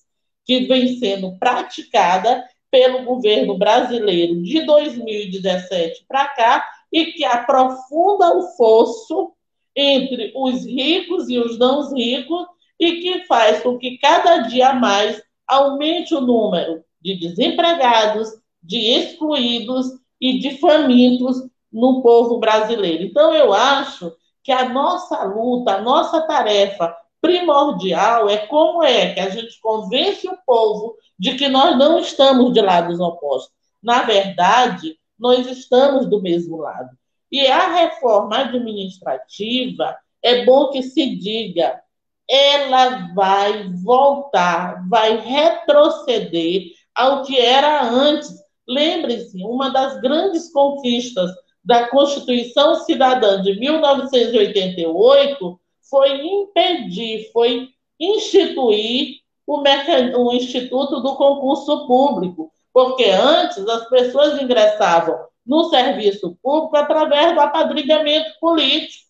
que 0.45 0.65
vem 0.65 0.97
sendo 0.97 1.39
praticada 1.39 2.43
pelo 2.69 3.05
governo 3.05 3.57
brasileiro 3.57 4.43
de 4.43 4.65
2017 4.65 6.03
para 6.09 6.27
cá 6.27 6.65
e 6.91 7.05
que 7.05 7.23
aprofunda 7.23 8.35
o 8.35 8.49
fosso 8.57 9.31
entre 9.73 10.33
os 10.35 10.65
ricos 10.65 11.29
e 11.29 11.39
os 11.39 11.57
não 11.57 11.93
ricos 11.95 12.45
e 12.77 12.99
que 12.99 13.23
faz 13.23 13.63
com 13.63 13.77
que 13.77 13.97
cada 13.97 14.39
dia 14.39 14.73
mais 14.73 15.23
aumente 15.47 16.13
o 16.13 16.21
número 16.21 16.83
de 17.01 17.19
desempregados, 17.19 18.29
de 18.61 18.77
excluídos 18.77 19.87
e 20.19 20.39
de 20.39 20.57
famintos 20.57 21.37
no 21.71 22.01
povo 22.01 22.39
brasileiro. 22.39 23.03
Então, 23.03 23.33
eu 23.33 23.53
acho 23.53 24.15
que 24.43 24.51
a 24.51 24.69
nossa 24.69 25.23
luta, 25.23 25.75
a 25.75 25.81
nossa 25.81 26.21
tarefa 26.21 26.95
primordial 27.21 28.29
é 28.29 28.37
como 28.47 28.83
é 28.83 29.13
que 29.13 29.19
a 29.19 29.29
gente 29.29 29.59
convence 29.61 30.27
o 30.27 30.37
povo 30.45 30.95
de 31.17 31.35
que 31.35 31.47
nós 31.47 31.77
não 31.77 31.97
estamos 31.99 32.53
de 32.53 32.61
lados 32.61 32.99
opostos. 32.99 33.53
Na 33.81 34.03
verdade, 34.03 34.97
nós 35.17 35.47
estamos 35.47 36.05
do 36.05 36.21
mesmo 36.21 36.57
lado. 36.57 36.89
E 37.31 37.47
a 37.47 37.75
reforma 37.75 38.39
administrativa, 38.39 39.95
é 40.21 40.45
bom 40.45 40.69
que 40.69 40.83
se 40.83 41.15
diga, 41.15 41.81
ela 42.29 43.09
vai 43.13 43.69
voltar, 43.83 44.87
vai 44.89 45.17
retroceder 45.17 46.71
ao 46.95 47.23
que 47.23 47.37
era 47.37 47.83
antes. 47.83 48.31
Lembre-se, 48.67 49.43
uma 49.43 49.69
das 49.69 49.99
grandes 49.99 50.51
conquistas 50.51 51.29
da 51.63 51.87
Constituição 51.87 52.75
Cidadã 52.75 53.41
de 53.41 53.57
1988 53.59 55.59
foi 55.89 56.25
impedir, 56.25 57.29
foi 57.31 57.69
instituir 57.99 59.17
o, 59.45 59.61
o 59.61 60.33
Instituto 60.33 61.01
do 61.01 61.15
Concurso 61.15 61.85
Público, 61.87 62.51
porque 62.73 63.05
antes 63.05 63.67
as 63.67 63.87
pessoas 63.89 64.41
ingressavam 64.41 65.27
no 65.45 65.65
serviço 65.65 66.37
público 66.41 66.77
através 66.77 67.33
do 67.33 67.41
apadrinhamento 67.41 68.39
político. 68.39 69.03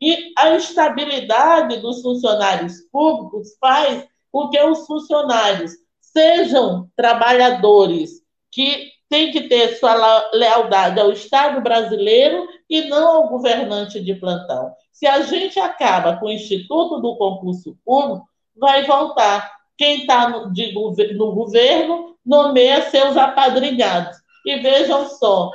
E 0.00 0.32
a 0.36 0.54
estabilidade 0.54 1.78
dos 1.78 2.00
funcionários 2.00 2.80
públicos 2.90 3.48
faz 3.60 4.06
com 4.32 4.48
que 4.48 4.60
os 4.62 4.86
funcionários 4.86 5.72
sejam 6.00 6.88
trabalhadores 6.96 8.22
que 8.50 8.90
têm 9.08 9.32
que 9.32 9.42
ter 9.42 9.76
sua 9.76 10.30
lealdade 10.32 11.00
ao 11.00 11.10
Estado 11.10 11.60
brasileiro 11.60 12.48
e 12.68 12.82
não 12.82 13.08
ao 13.08 13.28
governante 13.28 14.00
de 14.00 14.14
plantão. 14.14 14.72
Se 14.92 15.06
a 15.06 15.20
gente 15.22 15.58
acaba 15.58 16.16
com 16.16 16.26
o 16.26 16.30
Instituto 16.30 17.00
do 17.00 17.16
Concurso 17.16 17.76
Público, 17.84 18.26
vai 18.56 18.84
voltar. 18.84 19.50
Quem 19.76 20.00
está 20.00 20.28
no, 20.28 20.46
no 20.48 21.32
governo 21.34 22.16
nomeia 22.24 22.82
seus 22.90 23.16
apadrinhados. 23.16 24.16
E 24.46 24.56
vejam 24.58 25.08
só, 25.08 25.50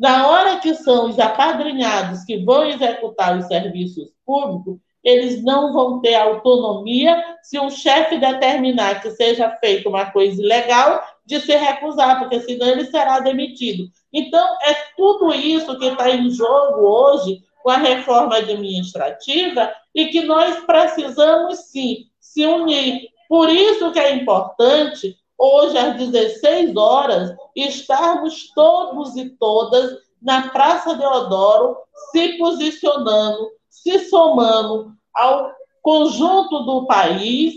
na 0.00 0.26
hora 0.26 0.58
que 0.60 0.74
são 0.76 1.10
os 1.10 1.18
apadrinhados 1.18 2.24
que 2.24 2.38
vão 2.38 2.64
executar 2.64 3.36
os 3.36 3.44
serviços 3.44 4.08
públicos, 4.24 4.78
eles 5.04 5.44
não 5.44 5.74
vão 5.74 6.00
ter 6.00 6.14
autonomia 6.14 7.22
se 7.42 7.58
o 7.58 7.70
chefe 7.70 8.16
determinar 8.16 9.02
que 9.02 9.10
seja 9.10 9.50
feita 9.58 9.90
uma 9.90 10.10
coisa 10.10 10.40
ilegal 10.40 11.02
de 11.26 11.38
se 11.40 11.54
recusar, 11.54 12.18
porque 12.18 12.40
senão 12.40 12.68
ele 12.68 12.86
será 12.86 13.20
demitido. 13.20 13.90
Então, 14.10 14.42
é 14.62 14.74
tudo 14.96 15.34
isso 15.34 15.78
que 15.78 15.88
está 15.88 16.08
em 16.08 16.30
jogo 16.30 16.80
hoje 16.80 17.42
com 17.62 17.68
a 17.68 17.76
reforma 17.76 18.36
administrativa 18.36 19.70
e 19.94 20.06
que 20.06 20.22
nós 20.22 20.64
precisamos 20.64 21.58
sim 21.70 22.06
se 22.18 22.46
unir. 22.46 23.02
Por 23.28 23.50
isso 23.50 23.92
que 23.92 23.98
é 23.98 24.14
importante, 24.14 25.14
hoje 25.40 25.78
às 25.78 25.96
16 25.96 26.76
horas, 26.76 27.34
estarmos 27.56 28.52
todos 28.54 29.16
e 29.16 29.30
todas 29.30 29.96
na 30.20 30.50
Praça 30.50 30.94
Deodoro 30.94 31.78
se 32.12 32.36
posicionando, 32.36 33.50
se 33.70 34.10
somando 34.10 34.92
ao 35.14 35.50
conjunto 35.80 36.60
do 36.60 36.86
país, 36.86 37.54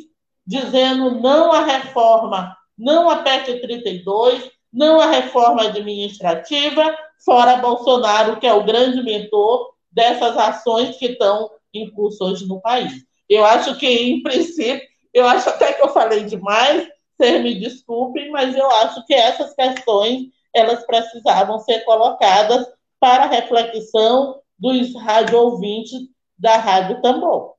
dizendo 0.48 1.20
não 1.20 1.52
à 1.52 1.66
reforma, 1.66 2.56
não 2.78 3.10
à 3.10 3.18
PEC 3.18 3.60
32, 3.60 4.50
não 4.72 5.02
à 5.02 5.08
reforma 5.08 5.64
administrativa, 5.64 6.98
fora 7.26 7.58
Bolsonaro, 7.58 8.40
que 8.40 8.48
é 8.48 8.54
o 8.54 8.64
grande 8.64 9.04
mentor 9.04 9.74
dessas 9.92 10.38
ações 10.38 10.96
que 10.96 11.08
estão 11.08 11.52
em 11.74 11.90
curso 11.92 12.24
hoje 12.24 12.48
no 12.48 12.62
país. 12.62 12.94
Eu 13.30 13.44
acho 13.46 13.78
que, 13.78 13.88
em 13.88 14.24
princípio, 14.24 14.88
eu 15.14 15.28
acho 15.28 15.50
até 15.50 15.74
que 15.74 15.82
eu 15.82 15.90
falei 15.90 16.24
demais, 16.24 16.88
vocês 17.18 17.42
me 17.42 17.60
desculpem, 17.60 18.32
mas 18.32 18.56
eu 18.56 18.70
acho 18.72 19.06
que 19.06 19.14
essas 19.14 19.54
questões 19.54 20.32
elas 20.54 20.86
precisavam 20.86 21.60
ser 21.60 21.82
colocadas 21.82 22.68
para 23.00 23.26
reflexão 23.26 24.42
dos 24.58 24.96
rádio 24.96 25.38
ouvintes 25.40 26.00
da 26.38 26.58
Rádio 26.58 27.02
Tambor. 27.02 27.56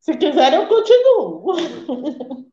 Se 0.00 0.16
quiserem, 0.16 0.58
eu 0.60 0.68
continuo. 0.68 1.54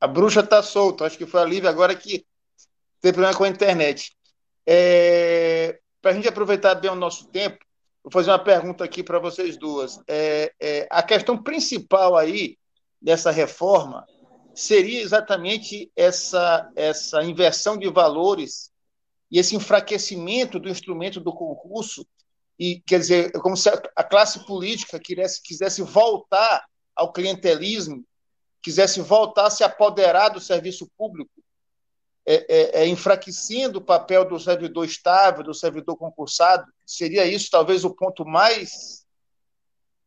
A 0.00 0.06
bruxa 0.06 0.40
está 0.40 0.62
solta. 0.62 1.06
Acho 1.06 1.16
que 1.16 1.24
foi 1.24 1.40
a 1.40 1.44
Lívia 1.46 1.70
agora 1.70 1.94
que 1.94 2.26
teve 3.00 3.14
problema 3.14 3.34
com 3.34 3.44
a 3.44 3.48
internet. 3.48 4.14
É, 4.66 5.80
para 6.04 6.10
a 6.10 6.14
gente 6.14 6.28
aproveitar 6.28 6.74
bem 6.74 6.90
o 6.90 6.94
nosso 6.94 7.28
tempo, 7.28 7.64
vou 8.02 8.12
fazer 8.12 8.30
uma 8.30 8.38
pergunta 8.38 8.84
aqui 8.84 9.02
para 9.02 9.18
vocês 9.18 9.56
duas. 9.56 9.98
É, 10.06 10.52
é, 10.60 10.86
a 10.90 11.02
questão 11.02 11.42
principal 11.42 12.14
aí 12.14 12.58
dessa 13.00 13.30
reforma 13.30 14.06
seria 14.54 15.00
exatamente 15.00 15.90
essa, 15.96 16.70
essa 16.76 17.24
inversão 17.24 17.78
de 17.78 17.88
valores 17.88 18.70
e 19.30 19.38
esse 19.38 19.56
enfraquecimento 19.56 20.58
do 20.60 20.68
instrumento 20.68 21.20
do 21.20 21.32
concurso, 21.32 22.06
e 22.58 22.82
quer 22.86 22.98
dizer, 22.98 23.32
como 23.40 23.56
se 23.56 23.70
a 23.70 24.04
classe 24.04 24.44
política 24.44 25.00
quisesse, 25.00 25.42
quisesse 25.42 25.80
voltar 25.80 26.66
ao 26.94 27.14
clientelismo, 27.14 28.04
quisesse 28.62 29.00
voltar 29.00 29.46
a 29.46 29.50
se 29.50 29.64
apoderar 29.64 30.28
do 30.28 30.38
serviço 30.38 30.86
público, 30.98 31.30
é, 32.26 32.46
é, 32.48 32.82
é, 32.82 32.86
enfraquecendo 32.86 33.78
o 33.78 33.84
papel 33.84 34.24
do 34.24 34.38
servidor 34.38 34.84
estável, 34.84 35.44
do 35.44 35.54
servidor 35.54 35.96
concursado? 35.96 36.64
Seria 36.86 37.24
isso 37.26 37.50
talvez 37.50 37.84
o 37.84 37.94
ponto 37.94 38.24
mais 38.24 39.04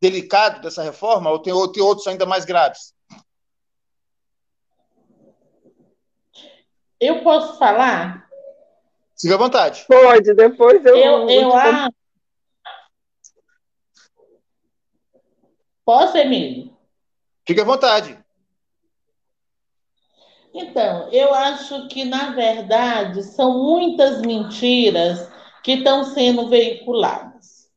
delicado 0.02 0.62
dessa 0.62 0.84
reforma, 0.84 1.30
ou 1.30 1.40
tem, 1.40 1.54
ou 1.54 1.72
tem 1.72 1.84
outros 1.84 2.08
ainda 2.08 2.26
mais 2.26 2.46
graves? 2.46 2.94
Eu 7.00 7.24
posso 7.24 7.60
falar? 7.60 8.28
Fique 9.20 9.34
à 9.34 9.38
vontade. 9.38 9.86
Pode, 9.88 10.34
depois 10.34 10.84
eu. 10.86 10.96
Eu, 10.96 11.30
eu 11.30 11.54
acho. 11.54 11.92
Posso, 15.86 16.18
Emílio? 16.18 16.76
Fique 17.48 17.62
à 17.62 17.64
vontade. 17.64 18.20
Então, 20.60 21.08
eu 21.12 21.36
acho 21.36 21.88
que, 21.88 22.04
na 22.04 22.32
verdade, 22.32 23.22
são 23.22 23.64
muitas 23.64 24.22
mentiras 24.22 25.30
que 25.64 25.74
estão 25.74 26.04
sendo 26.04 26.50
veiculadas 26.50 27.70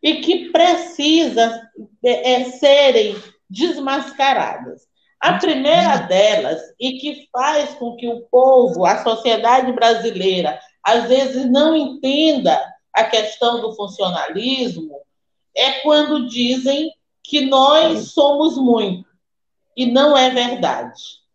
e 0.00 0.20
que 0.20 0.50
precisam 0.50 1.60
é, 2.04 2.34
é, 2.34 2.44
serem 2.44 3.16
desmascaradas. 3.50 4.82
A 5.20 5.32
primeira 5.32 5.96
delas, 5.96 6.60
e 6.78 6.92
que 6.92 7.28
faz 7.32 7.74
com 7.74 7.96
que 7.96 8.06
o 8.06 8.20
povo, 8.30 8.84
a 8.84 9.02
sociedade 9.02 9.72
brasileira, 9.72 10.60
às 10.84 11.08
vezes 11.08 11.50
não 11.50 11.74
entenda 11.74 12.56
a 12.92 13.02
questão 13.02 13.60
do 13.60 13.74
funcionalismo, 13.74 14.94
é 15.56 15.80
quando 15.80 16.28
dizem 16.28 16.92
que 17.24 17.40
nós 17.40 18.12
somos 18.12 18.56
muito. 18.56 19.08
E 19.76 19.86
não 19.86 20.16
é 20.16 20.30
verdade. 20.30 21.25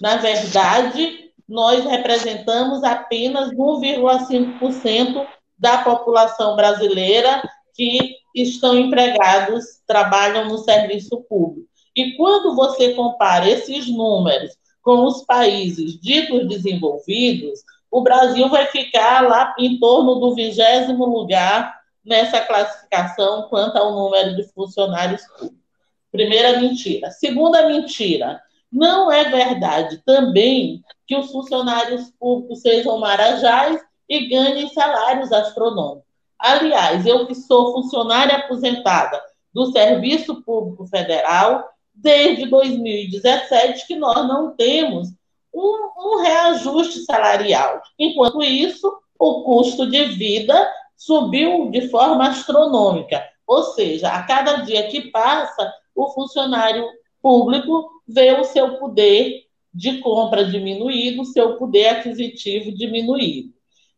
Na 0.00 0.16
verdade, 0.16 1.30
nós 1.48 1.84
representamos 1.84 2.82
apenas 2.82 3.50
1,5% 3.50 5.26
da 5.58 5.78
população 5.78 6.56
brasileira 6.56 7.42
que 7.74 8.16
estão 8.34 8.76
empregados, 8.78 9.80
trabalham 9.86 10.48
no 10.48 10.58
serviço 10.58 11.22
público. 11.28 11.68
E 11.94 12.14
quando 12.16 12.54
você 12.54 12.92
compara 12.92 13.48
esses 13.48 13.88
números 13.88 14.52
com 14.82 15.04
os 15.04 15.24
países 15.24 15.98
ditos 15.98 16.46
desenvolvidos, 16.46 17.60
o 17.90 18.02
Brasil 18.02 18.48
vai 18.50 18.66
ficar 18.66 19.26
lá 19.26 19.54
em 19.58 19.78
torno 19.78 20.16
do 20.16 20.34
vigésimo 20.34 21.06
lugar 21.06 21.74
nessa 22.04 22.40
classificação 22.40 23.48
quanto 23.48 23.76
ao 23.76 23.92
número 23.92 24.36
de 24.36 24.44
funcionários 24.52 25.22
públicos. 25.26 25.56
Primeira 26.12 26.60
mentira. 26.60 27.10
Segunda 27.10 27.66
mentira, 27.66 28.40
não 28.72 29.10
é 29.10 29.24
verdade 29.24 30.02
também 30.04 30.82
que 31.06 31.16
os 31.16 31.30
funcionários 31.30 32.10
públicos 32.18 32.60
sejam 32.60 32.98
marajás 32.98 33.80
e 34.08 34.28
ganhem 34.28 34.68
salários 34.68 35.32
astronômicos. 35.32 36.06
Aliás, 36.38 37.06
eu 37.06 37.26
que 37.26 37.34
sou 37.34 37.72
funcionária 37.72 38.36
aposentada 38.36 39.20
do 39.52 39.72
Serviço 39.72 40.42
Público 40.42 40.86
Federal, 40.86 41.68
desde 41.94 42.46
2017 42.46 43.86
que 43.86 43.96
nós 43.96 44.28
não 44.28 44.54
temos 44.54 45.08
um, 45.52 45.90
um 45.98 46.22
reajuste 46.22 47.00
salarial. 47.04 47.80
Enquanto 47.98 48.42
isso, 48.42 48.92
o 49.18 49.42
custo 49.44 49.88
de 49.90 50.04
vida 50.04 50.70
subiu 50.96 51.70
de 51.70 51.88
forma 51.88 52.28
astronômica. 52.28 53.24
Ou 53.46 53.62
seja, 53.62 54.10
a 54.10 54.22
cada 54.24 54.56
dia 54.56 54.88
que 54.88 55.10
passa, 55.10 55.72
o 55.94 56.10
funcionário 56.10 56.86
público 57.26 57.90
vê 58.06 58.30
o 58.38 58.44
seu 58.44 58.78
poder 58.78 59.46
de 59.74 59.98
compra 59.98 60.44
diminuído, 60.44 61.22
o 61.22 61.24
seu 61.24 61.56
poder 61.56 61.88
aquisitivo 61.88 62.70
diminuído. 62.70 63.52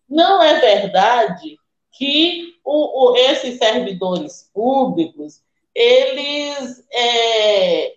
Não 0.09 0.43
é 0.43 0.59
verdade 0.59 1.59
que 1.93 2.55
o, 2.65 3.11
o, 3.11 3.17
esses 3.19 3.59
servidores 3.59 4.51
públicos 4.55 5.43
eles 5.75 6.83
é, 6.91 7.93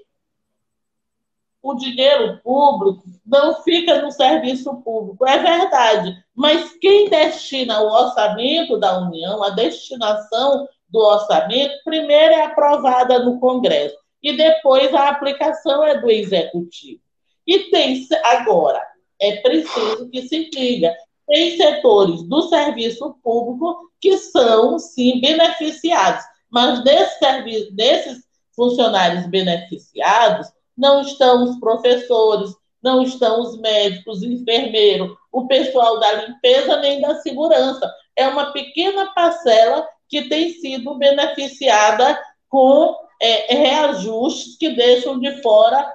o 1.62 1.76
dinheiro 1.76 2.42
público 2.44 3.02
não 3.26 3.64
fica 3.64 4.02
no 4.02 4.12
serviço 4.12 4.82
público, 4.82 5.26
é 5.26 5.38
verdade. 5.38 6.22
Mas 6.36 6.74
quem 6.74 7.10
destina 7.10 7.80
o 7.80 7.90
orçamento 7.90 8.78
da 8.78 9.00
União, 9.00 9.42
a 9.42 9.52
destinação 9.52 10.68
do 10.90 11.00
orçamento, 11.00 11.74
primeiro 11.86 12.34
é 12.34 12.44
aprovada 12.44 13.20
no 13.20 13.40
Congresso 13.40 14.02
e 14.22 14.36
depois 14.36 14.94
a 14.94 15.10
aplicação 15.10 15.84
é 15.84 16.00
do 16.00 16.10
Executivo. 16.10 17.02
E 17.46 17.72
tem 17.72 18.08
agora, 18.24 18.82
é 19.20 19.38
preciso 19.38 20.10
que 20.10 20.22
se 20.24 20.50
diga, 20.50 20.96
tem 21.28 21.58
setores 21.58 22.24
do 22.24 22.42
serviço 22.44 23.16
público 23.24 23.90
que 24.00 24.18
são, 24.18 24.78
sim, 24.78 25.20
beneficiados, 25.22 26.24
mas 26.50 26.84
desses, 26.84 27.18
serviços, 27.18 27.74
desses 27.74 28.24
funcionários 28.56 29.26
beneficiados 29.28 30.48
não 30.78 31.02
estão 31.02 31.44
os 31.44 31.60
professores, 31.60 32.54
não 32.84 33.04
estão 33.04 33.42
os 33.42 33.60
médicos, 33.60 34.24
enfermeiros, 34.24 35.16
o 35.32 35.48
pessoal 35.48 36.00
da 36.00 36.14
limpeza 36.14 36.78
nem 36.78 37.00
da 37.00 37.16
segurança. 37.22 37.92
É 38.16 38.28
uma 38.28 38.52
pequena 38.52 39.14
parcela 39.14 39.88
que 40.10 40.28
tem 40.28 40.50
sido 40.50 40.96
beneficiada 40.96 42.20
com 42.50 42.96
é, 43.22 43.54
reajustes 43.54 44.58
que 44.58 44.70
deixam 44.70 45.20
de 45.20 45.42
fora 45.42 45.88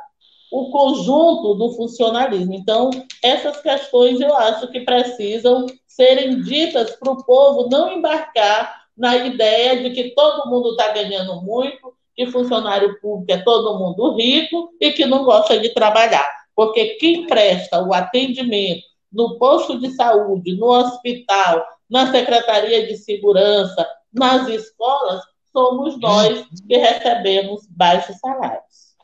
o 0.51 0.71
conjunto 0.71 1.55
do 1.55 1.73
funcionalismo. 1.73 2.55
Então, 2.55 2.91
essas 3.23 3.61
questões 3.61 4.21
eu 4.21 4.35
acho 4.37 4.69
que 4.69 4.81
precisam 4.81 5.67
serem 5.87 6.41
ditas 6.43 6.91
para 6.97 7.13
o 7.13 7.25
povo 7.25 7.69
não 7.69 7.93
embarcar 7.93 8.85
na 8.97 9.17
ideia 9.17 9.83
de 9.83 9.91
que 9.91 10.15
todo 10.15 10.49
mundo 10.49 10.71
está 10.71 10.93
ganhando 10.93 11.43
muito, 11.43 11.93
que 12.15 12.27
funcionário 12.27 12.99
público 13.01 13.33
é 13.33 13.43
todo 13.43 13.79
mundo 13.79 14.17
rico 14.17 14.71
e 14.81 14.93
que 14.93 15.05
não 15.05 15.25
gosta 15.25 15.59
de 15.59 15.71
trabalhar. 15.71 16.31
Porque 16.55 16.97
quem 17.01 17.27
presta 17.27 17.83
o 17.83 17.93
atendimento 17.93 18.83
no 19.13 19.39
posto 19.39 19.79
de 19.79 19.91
saúde, 19.91 20.57
no 20.57 20.67
hospital, 20.67 21.65
na 21.89 22.11
Secretaria 22.11 22.87
de 22.87 22.97
Segurança, 22.97 23.87
nas 24.13 24.49
escolas, 24.49 25.23
somos 25.57 25.99
nós 25.99 26.47
que 26.69 26.77
recebemos 26.77 27.67
baixos 27.71 28.19
salários. 28.19 28.95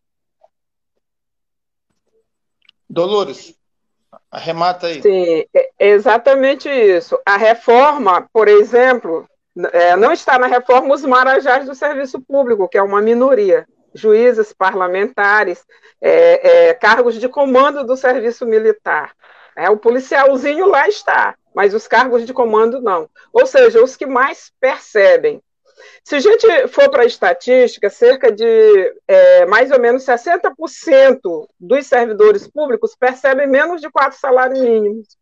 Dolores, 2.90 3.54
arremata 4.30 4.88
aí. 4.88 5.00
Sim, 5.00 5.46
é 5.54 5.70
exatamente 5.78 6.68
isso. 6.68 7.18
A 7.24 7.38
reforma, 7.38 8.28
por 8.30 8.48
exemplo, 8.48 9.26
é, 9.72 9.96
não 9.96 10.12
está 10.12 10.38
na 10.38 10.46
reforma 10.46 10.94
os 10.94 11.02
marajás 11.02 11.64
do 11.64 11.74
serviço 11.74 12.20
público, 12.20 12.68
que 12.68 12.76
é 12.76 12.82
uma 12.82 13.00
minoria. 13.00 13.66
Juízes, 13.94 14.52
parlamentares, 14.52 15.64
é, 16.02 16.68
é, 16.68 16.74
cargos 16.74 17.18
de 17.18 17.30
comando 17.30 17.82
do 17.82 17.96
serviço 17.96 18.44
militar. 18.44 19.14
É, 19.56 19.70
o 19.70 19.78
policialzinho 19.78 20.66
lá 20.66 20.86
está, 20.86 21.34
mas 21.54 21.72
os 21.72 21.88
cargos 21.88 22.26
de 22.26 22.34
comando 22.34 22.78
não. 22.78 23.08
Ou 23.32 23.46
seja, 23.46 23.82
os 23.82 23.96
que 23.96 24.04
mais 24.04 24.52
percebem. 24.60 25.42
Se 26.04 26.16
a 26.16 26.20
gente 26.20 26.68
for 26.68 26.90
para 26.90 27.02
a 27.02 27.06
estatística, 27.06 27.88
cerca 27.90 28.30
de 28.30 28.94
é, 29.06 29.46
mais 29.46 29.70
ou 29.70 29.80
menos 29.80 30.04
60% 30.04 31.48
dos 31.58 31.86
servidores 31.86 32.48
públicos 32.48 32.96
percebem 32.98 33.46
menos 33.46 33.80
de 33.80 33.90
quatro 33.90 34.18
salários 34.18 34.60
mínimos 34.60 35.16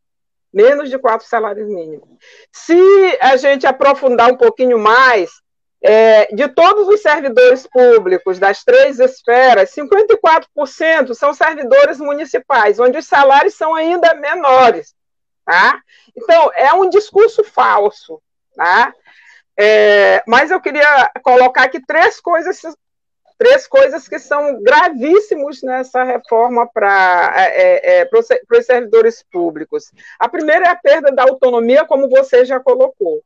menos 0.52 0.90
de 0.90 0.98
quatro 0.98 1.26
salários 1.26 1.68
mínimos. 1.68 2.08
Se 2.52 2.76
a 3.20 3.36
gente 3.36 3.66
aprofundar 3.66 4.32
um 4.32 4.36
pouquinho 4.36 4.78
mais, 4.78 5.30
é, 5.82 6.26
de 6.34 6.48
todos 6.48 6.88
os 6.88 7.00
servidores 7.00 7.66
públicos 7.66 8.38
das 8.38 8.62
três 8.64 8.98
esferas, 8.98 9.74
54% 9.74 11.14
são 11.14 11.32
servidores 11.32 11.98
municipais, 11.98 12.78
onde 12.78 12.98
os 12.98 13.06
salários 13.06 13.54
são 13.54 13.74
ainda 13.74 14.14
menores. 14.14 14.94
Tá? 15.44 15.80
Então, 16.14 16.50
é 16.54 16.72
um 16.74 16.88
discurso 16.88 17.42
falso. 17.42 18.20
Tá? 18.54 18.94
É, 19.62 20.22
mas 20.26 20.50
eu 20.50 20.58
queria 20.58 21.10
colocar 21.22 21.64
aqui 21.64 21.84
três 21.84 22.18
coisas 22.18 22.62
três 23.36 23.66
coisas 23.66 24.08
que 24.08 24.18
são 24.18 24.62
gravíssimos 24.62 25.62
nessa 25.62 26.02
reforma 26.02 26.66
para 26.72 27.32
é, 27.36 28.00
é, 28.00 28.02
é 28.02 28.10
os 28.14 28.66
servidores 28.66 29.24
públicos. 29.30 29.92
A 30.18 30.28
primeira 30.28 30.66
é 30.66 30.68
a 30.68 30.76
perda 30.76 31.10
da 31.10 31.22
autonomia, 31.22 31.86
como 31.86 32.08
você 32.08 32.44
já 32.44 32.60
colocou. 32.60 33.22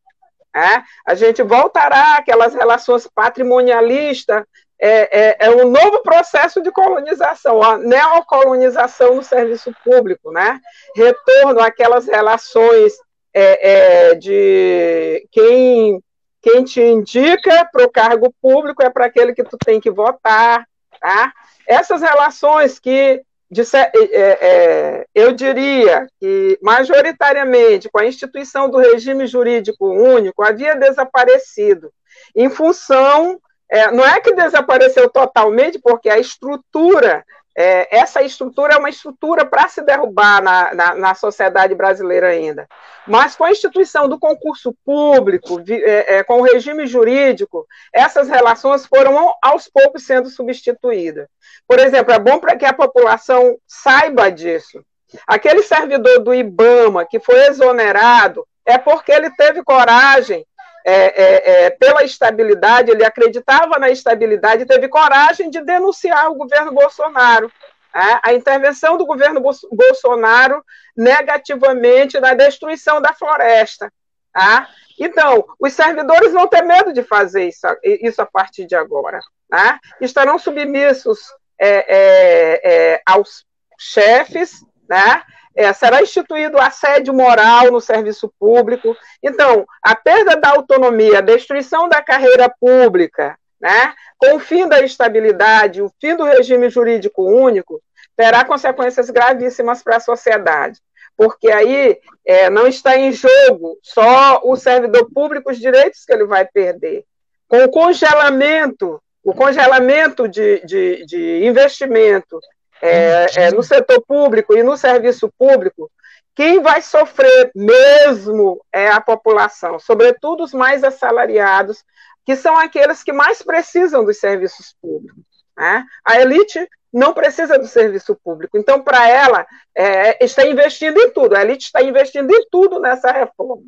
É? 0.55 0.83
A 1.05 1.17
gente 1.17 1.43
voltará 1.43 2.17
àquelas 2.17 2.55
relações 2.55 3.09
patrimonialistas, 3.13 4.45
é, 4.79 5.21
é, 5.21 5.37
é, 5.41 5.51
um 5.51 5.69
novo 5.69 6.01
processo 6.03 6.63
de 6.63 6.71
colonização, 6.71 7.61
a 7.61 7.77
neocolonização 7.77 9.17
no 9.17 9.23
serviço 9.23 9.75
público, 9.85 10.31
né? 10.31 10.61
retorno 10.95 11.61
àquelas 11.61 12.07
relações 12.07 12.93
é, 13.33 14.11
é 14.11 14.15
de 14.15 15.27
quem 15.33 16.01
quem 16.45 16.63
te 16.63 16.83
indica 16.83 17.67
para 17.73 17.87
o 17.87 17.91
cargo 17.91 18.33
público 18.43 18.83
é 18.83 18.91
para 18.91 19.07
aquele 19.07 19.33
que 19.33 19.43
tu 19.43 19.57
tem 19.57 19.81
que 19.81 19.91
votar, 19.91 20.69
tá? 21.01 21.33
Essas 21.67 22.03
relações 22.03 22.79
que 22.79 23.23
de, 23.51 23.63
é, 23.75 23.91
é, 24.13 25.07
eu 25.15 25.33
diria 25.33 26.07
que 26.21 26.59
majoritariamente 26.61 27.89
com 27.89 27.99
a 27.99 28.07
instituição 28.07 28.69
do 28.69 28.77
regime 28.77 29.27
jurídico 29.27 29.87
único 29.89 30.43
havia 30.43 30.77
desaparecido 30.77 31.91
em 32.37 32.51
função 32.51 33.41
é, 33.71 33.91
não 33.91 34.05
é 34.05 34.21
que 34.21 34.35
desapareceu 34.35 35.09
totalmente 35.09 35.79
porque 35.79 36.11
a 36.11 36.19
estrutura 36.19 37.25
é, 37.57 37.97
essa 37.97 38.23
estrutura 38.23 38.75
é 38.75 38.79
uma 38.79 38.91
estrutura 38.91 39.47
para 39.47 39.69
se 39.69 39.81
derrubar 39.83 40.43
na, 40.43 40.75
na, 40.75 40.95
na, 40.95 41.15
sociedade 41.15 41.75
brasileira 41.75 42.29
ainda. 42.29 42.67
Mas 43.07 43.37
com 43.37 43.45
a 43.45 43.51
instituição 43.51 44.09
do 44.09 44.19
concurso 44.19 44.75
público, 44.85 45.63
é, 45.69 46.17
é, 46.17 46.25
com 46.25 46.41
o 46.41 46.43
regime 46.43 46.87
jurídico, 46.87 47.67
essas 47.93 48.29
relações 48.29 48.87
foram 48.87 49.33
aos 49.41 49.69
poucos 49.69 50.05
sendo 50.05 50.29
substituídas. 50.29 51.29
Por 51.67 51.79
exemplo, 51.79 52.13
é 52.13 52.19
bom 52.19 52.41
para 52.41 52.57
que 52.57 52.65
a 52.65 52.73
população 52.73 53.57
saiba 53.67 54.31
disso. 54.31 54.85
Aquele 55.27 55.63
servidor 55.63 56.19
do 56.19 56.35
IBAMA 56.35 57.07
que 57.07 57.21
foi 57.21 57.47
exonerado 57.47 58.45
é 58.67 58.79
porque 58.79 59.13
ele 59.13 59.31
teve 59.31 59.63
coragem 59.63 60.45
é, 60.85 61.23
é, 61.23 61.65
é, 61.65 61.71
pela 61.71 62.05
estabilidade, 62.05 62.91
ele 62.91 63.05
acreditava 63.05 63.79
na 63.79 63.89
estabilidade 63.89 64.67
teve 64.67 64.87
coragem 64.89 65.49
de 65.49 65.63
denunciar 65.63 66.31
o 66.31 66.35
governo 66.35 66.73
Bolsonaro. 66.73 67.51
Né? 67.95 68.21
A 68.23 68.35
intervenção 68.35 68.99
do 68.99 69.07
governo 69.07 69.41
Bolsonaro 69.73 70.63
negativamente 70.95 72.21
na 72.21 72.35
destruição 72.35 73.01
da 73.01 73.15
floresta. 73.15 73.91
Tá? 74.33 74.69
Então, 75.01 75.47
os 75.59 75.73
servidores 75.73 76.33
vão 76.33 76.47
ter 76.47 76.63
medo 76.63 76.93
de 76.93 77.03
fazer 77.03 77.49
isso, 77.49 77.67
isso 77.83 78.21
a 78.21 78.27
partir 78.27 78.67
de 78.67 78.77
agora. 78.77 79.21
Tá? 79.49 79.81
Estarão 80.01 80.39
submissos 80.39 81.21
é, 81.59 81.69
é, 81.69 82.61
é, 82.65 83.03
aos 83.07 83.47
chefes, 83.79 84.65
né? 84.89 85.23
É, 85.57 85.73
será 85.73 86.03
instituído 86.03 86.59
assédio 86.59 87.15
moral 87.15 87.71
no 87.71 87.81
serviço 87.81 88.33
público. 88.39 88.97
Então, 89.23 89.65
a 89.83 89.95
perda 89.95 90.37
da 90.37 90.51
autonomia, 90.51 91.19
a 91.19 91.23
destruição 91.23 91.89
da 91.89 92.03
carreira 92.03 92.49
pública, 92.49 93.39
né, 93.61 93.95
com 94.19 94.35
o 94.35 94.41
fim 94.41 94.69
da 94.69 94.81
estabilidade, 94.81 95.81
o 95.81 95.91
fim 96.01 96.17
do 96.17 96.25
regime 96.25 96.69
jurídico 96.69 97.23
único, 97.23 97.81
terá 98.17 98.45
consequências 98.45 99.11
gravíssimas 99.11 99.83
para 99.83 99.97
a 99.97 100.01
sociedade. 100.01 100.81
Porque 101.17 101.51
aí 101.51 101.99
é, 102.27 102.51
não 102.51 102.67
está 102.67 102.97
em 102.97 103.13
jogo 103.13 103.79
só 103.83 104.41
o 104.45 104.57
servidor 104.57 105.09
público, 105.13 105.51
os 105.51 105.59
direitos 105.59 106.05
que 106.05 106.13
ele 106.13 106.27
vai 106.27 106.45
perder. 106.45 107.05
Com 107.47 107.65
o 107.65 107.71
congelamento, 107.71 109.01
o 109.23 109.33
congelamento 109.33 110.27
de, 110.27 110.61
de, 110.67 111.07
de 111.07 111.47
investimento 111.47 112.41
é, 112.87 113.27
é, 113.37 113.51
no 113.51 113.63
setor 113.63 114.03
público 114.07 114.55
e 114.55 114.63
no 114.63 114.77
serviço 114.77 115.33
público, 115.39 115.91
quem 116.35 116.61
vai 116.61 116.83
sofrer 116.83 117.51
mesmo 117.55 118.63
é 118.71 118.91
a 118.91 119.01
população, 119.01 119.79
sobretudo 119.79 120.45
os 120.45 120.53
mais 120.53 120.85
assalariados, 120.85 121.83
que 122.27 122.37
são 122.37 122.59
aqueles 122.59 123.03
que 123.03 123.13
mais 123.13 123.41
precisam 123.41 124.05
dos 124.05 124.19
serviços 124.19 124.75
públicos. 124.83 125.25
Né? 125.57 125.85
A 126.05 126.21
elite 126.21 126.69
não 126.93 127.15
precisa 127.15 127.59
do 127.59 127.67
serviço 127.67 128.15
público, 128.23 128.59
então, 128.59 128.83
para 128.83 129.09
ela, 129.09 129.47
é, 129.75 130.23
está 130.23 130.45
investindo 130.45 130.99
em 130.99 131.11
tudo, 131.11 131.35
a 131.35 131.43
elite 131.43 131.65
está 131.65 131.83
investindo 131.83 132.31
em 132.31 132.47
tudo 132.51 132.81
nessa 132.81 133.11
reforma. 133.11 133.65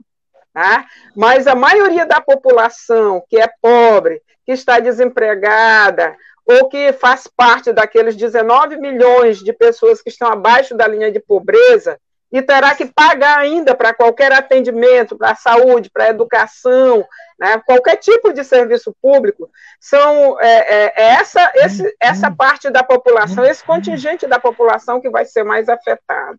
Né? 0.55 0.85
Mas 1.14 1.46
a 1.46 1.55
maioria 1.55 2.05
da 2.05 2.20
população 2.20 3.24
que 3.31 3.40
é 3.40 3.48
pobre, 3.62 4.20
que 4.44 4.52
está 4.52 4.79
desempregada, 4.79 6.14
ou 6.47 6.69
que 6.69 6.93
faz 6.93 7.27
parte 7.27 7.73
daqueles 7.73 8.15
19 8.15 8.77
milhões 8.77 9.39
de 9.39 9.53
pessoas 9.53 10.01
que 10.01 10.09
estão 10.09 10.29
abaixo 10.29 10.77
da 10.77 10.87
linha 10.87 11.11
de 11.11 11.19
pobreza 11.19 11.99
e 12.33 12.43
terá 12.43 12.75
que 12.75 12.87
pagar 12.87 13.39
ainda 13.39 13.75
para 13.75 13.95
qualquer 13.95 14.33
atendimento, 14.33 15.17
para 15.17 15.33
a 15.33 15.37
saúde, 15.37 15.91
para 15.91 16.05
a 16.05 16.09
educação, 16.11 17.05
né, 17.39 17.61
qualquer 17.65 17.97
tipo 17.97 18.33
de 18.33 18.45
serviço 18.45 18.95
público, 19.01 19.51
são 19.81 20.41
é, 20.41 20.47
é, 20.47 20.93
é 20.97 21.05
essa, 21.15 21.53
esse, 21.57 21.97
essa 22.01 22.31
parte 22.31 22.71
da 22.71 22.83
população, 22.83 23.45
esse 23.45 23.65
contingente 23.65 24.27
da 24.27 24.39
população 24.39 25.01
que 25.01 25.11
vai 25.11 25.25
ser 25.25 25.45
mais 25.45 25.69
afetado. 25.69 26.39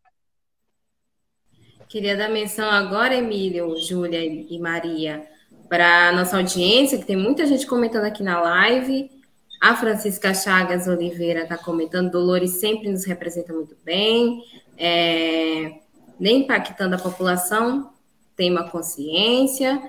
Queria 1.87 2.17
dar 2.17 2.29
menção 2.29 2.69
agora, 2.69 3.15
Emílio, 3.15 3.77
Júlia 3.77 4.19
e 4.21 4.59
Maria, 4.59 5.25
para 5.69 6.09
a 6.09 6.11
nossa 6.11 6.37
audiência, 6.37 6.97
que 6.97 7.05
tem 7.05 7.15
muita 7.15 7.45
gente 7.45 7.65
comentando 7.65 8.03
aqui 8.03 8.21
na 8.21 8.41
live. 8.41 9.16
A 9.59 9.75
Francisca 9.75 10.33
Chagas 10.33 10.87
Oliveira 10.87 11.43
está 11.43 11.57
comentando, 11.57 12.11
Dolores 12.11 12.51
sempre 12.51 12.91
nos 12.91 13.05
representa 13.05 13.51
muito 13.53 13.75
bem, 13.83 14.43
é, 14.77 15.79
nem 16.19 16.41
impactando 16.41 16.95
a 16.95 16.99
população, 16.99 17.91
tem 18.35 18.51
uma 18.51 18.69
consciência. 18.69 19.81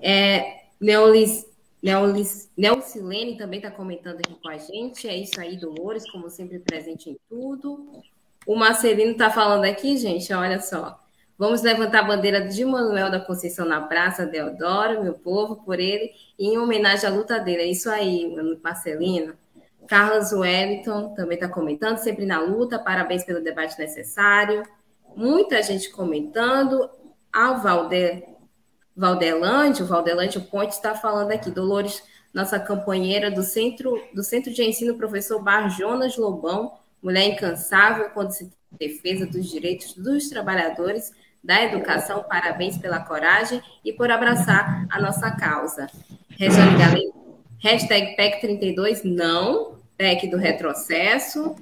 É, 0.00 0.64
Neolis, 0.80 1.46
Neolis, 1.82 2.50
Neocilene 2.56 3.36
também 3.36 3.58
está 3.58 3.70
comentando 3.70 4.18
aqui 4.18 4.34
com 4.40 4.48
a 4.48 4.58
gente, 4.58 5.08
é 5.08 5.16
isso 5.16 5.40
aí, 5.40 5.56
Dolores, 5.56 6.08
como 6.10 6.30
sempre 6.30 6.58
presente 6.58 7.10
em 7.10 7.18
tudo. 7.28 8.02
O 8.46 8.54
Marcelino 8.54 9.12
está 9.12 9.30
falando 9.30 9.64
aqui, 9.64 9.96
gente, 9.96 10.32
olha 10.32 10.60
só. 10.60 11.04
Vamos 11.38 11.60
levantar 11.60 12.00
a 12.00 12.06
bandeira 12.06 12.40
de 12.40 12.64
Manuel 12.64 13.10
da 13.10 13.20
Conceição 13.20 13.66
na 13.66 13.82
Praça 13.82 14.24
Deodoro, 14.24 15.02
meu 15.02 15.12
povo, 15.12 15.56
por 15.56 15.78
ele, 15.78 16.12
e 16.38 16.48
em 16.48 16.58
homenagem 16.58 17.06
à 17.06 17.12
luta 17.12 17.38
dele. 17.38 17.62
É 17.62 17.66
isso 17.66 17.90
aí, 17.90 18.34
Marcelino. 18.62 19.34
Carlos 19.86 20.32
Wellington 20.32 21.14
também 21.14 21.34
está 21.34 21.46
comentando, 21.46 21.98
sempre 21.98 22.24
na 22.24 22.40
luta, 22.40 22.78
parabéns 22.78 23.22
pelo 23.22 23.44
debate 23.44 23.78
necessário. 23.78 24.62
Muita 25.14 25.62
gente 25.62 25.90
comentando. 25.90 26.90
Ao 27.30 27.60
Valder, 27.60 28.24
Valdelândio, 28.96 29.84
o 29.84 29.88
Valdelândio 29.88 30.40
Ponte 30.40 30.72
está 30.72 30.94
falando 30.94 31.32
aqui. 31.32 31.50
Dolores, 31.50 32.02
nossa 32.32 32.58
companheira 32.58 33.30
do 33.30 33.42
Centro, 33.42 34.02
do 34.14 34.24
Centro 34.24 34.50
de 34.54 34.62
Ensino, 34.62 34.96
professor 34.96 35.42
Barjonas 35.42 36.16
Lobão, 36.16 36.72
mulher 37.02 37.26
incansável 37.26 38.08
quando 38.14 38.30
se 38.30 38.50
defesa 38.72 39.26
dos 39.26 39.50
direitos 39.50 39.92
dos 39.92 40.30
trabalhadores 40.30 41.12
da 41.46 41.62
educação. 41.62 42.24
Parabéns 42.28 42.76
pela 42.76 43.00
coragem 43.00 43.62
e 43.84 43.92
por 43.92 44.10
abraçar 44.10 44.86
a 44.90 45.00
nossa 45.00 45.30
causa. 45.30 45.86
Regiane 46.30 46.76
Galeno, 46.76 47.38
hashtag 47.62 48.16
PEC 48.16 48.40
32, 48.40 49.04
não, 49.04 49.78
PEC 49.96 50.28
do 50.28 50.36
retrocesso. 50.36 51.54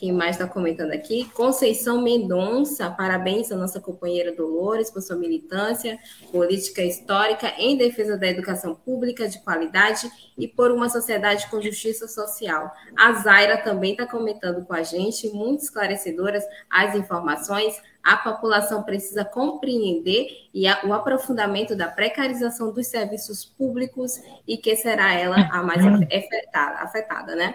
Quem 0.00 0.12
mais 0.12 0.36
está 0.36 0.48
comentando 0.48 0.92
aqui? 0.92 1.26
Conceição 1.34 2.00
Mendonça, 2.00 2.88
parabéns 2.90 3.52
à 3.52 3.54
nossa 3.54 3.78
companheira 3.78 4.34
Dolores 4.34 4.90
por 4.90 5.02
sua 5.02 5.14
militância 5.14 5.98
política 6.32 6.82
histórica 6.82 7.52
em 7.58 7.76
defesa 7.76 8.16
da 8.16 8.26
educação 8.26 8.74
pública 8.74 9.28
de 9.28 9.38
qualidade 9.42 10.10
e 10.38 10.48
por 10.48 10.70
uma 10.70 10.88
sociedade 10.88 11.50
com 11.50 11.60
justiça 11.60 12.08
social. 12.08 12.72
A 12.96 13.12
Zaira 13.12 13.58
também 13.58 13.92
está 13.92 14.06
comentando 14.06 14.64
com 14.64 14.72
a 14.72 14.82
gente, 14.82 15.28
muito 15.34 15.64
esclarecedoras 15.64 16.44
as 16.70 16.94
informações. 16.94 17.78
A 18.02 18.16
população 18.16 18.82
precisa 18.82 19.22
compreender 19.22 20.28
e 20.54 20.66
a, 20.66 20.80
o 20.82 20.94
aprofundamento 20.94 21.76
da 21.76 21.88
precarização 21.88 22.72
dos 22.72 22.86
serviços 22.86 23.44
públicos 23.44 24.18
e 24.48 24.56
que 24.56 24.74
será 24.76 25.12
ela 25.12 25.36
a 25.52 25.62
mais 25.62 25.84
afetada, 26.10 26.78
afetada 26.78 27.36
né? 27.36 27.54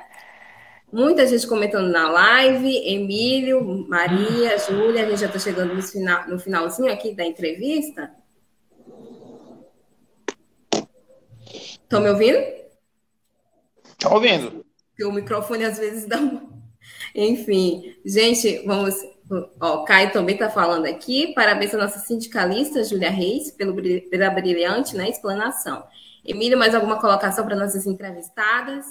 Muita 0.96 1.28
gente 1.28 1.46
comentando 1.46 1.92
na 1.92 2.10
live, 2.10 2.74
Emílio, 2.88 3.86
Maria, 3.90 4.58
Júlia, 4.58 5.06
a 5.06 5.10
gente 5.10 5.20
já 5.20 5.26
está 5.26 5.38
chegando 5.38 5.76
no, 5.76 5.84
final, 5.84 6.26
no 6.26 6.40
finalzinho 6.40 6.90
aqui 6.90 7.14
da 7.14 7.26
entrevista. 7.26 8.16
Estão 11.54 12.00
me 12.00 12.10
ouvindo? 12.10 12.38
Estão 13.90 14.14
ouvindo. 14.14 14.66
Porque 14.88 15.04
o 15.04 15.12
microfone 15.12 15.66
às 15.66 15.78
vezes 15.78 16.06
dá 16.06 16.16
um... 16.16 16.50
Enfim, 17.14 17.98
gente, 18.06 18.66
vamos. 18.66 18.96
Ó, 19.60 19.84
Caio 19.84 20.14
também 20.14 20.36
está 20.36 20.50
falando 20.50 20.86
aqui. 20.86 21.34
Parabéns 21.34 21.76
à 21.76 21.78
nossa 21.78 22.00
sindicalista, 22.00 22.86
Júlia 22.86 23.10
Reis, 23.10 23.52
pelo, 23.52 23.76
pela 24.10 24.30
brilhante 24.30 24.96
né, 24.96 25.10
explanação. 25.10 25.84
Emílio, 26.24 26.58
mais 26.58 26.74
alguma 26.74 27.02
colocação 27.02 27.44
para 27.44 27.58
nossas 27.58 27.86
entrevistadas? 27.86 28.86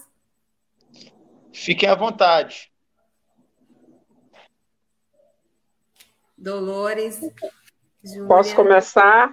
Fiquem 1.55 1.89
à 1.89 1.95
vontade. 1.95 2.71
Dolores. 6.37 7.21
Júlia. 8.03 8.27
Posso 8.27 8.57
começar? 8.57 9.31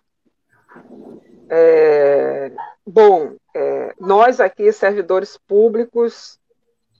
É, 1.49 2.51
bom, 2.85 3.35
é, 3.55 3.93
nós 3.99 4.39
aqui, 4.39 4.71
servidores 4.71 5.35
públicos 5.47 6.39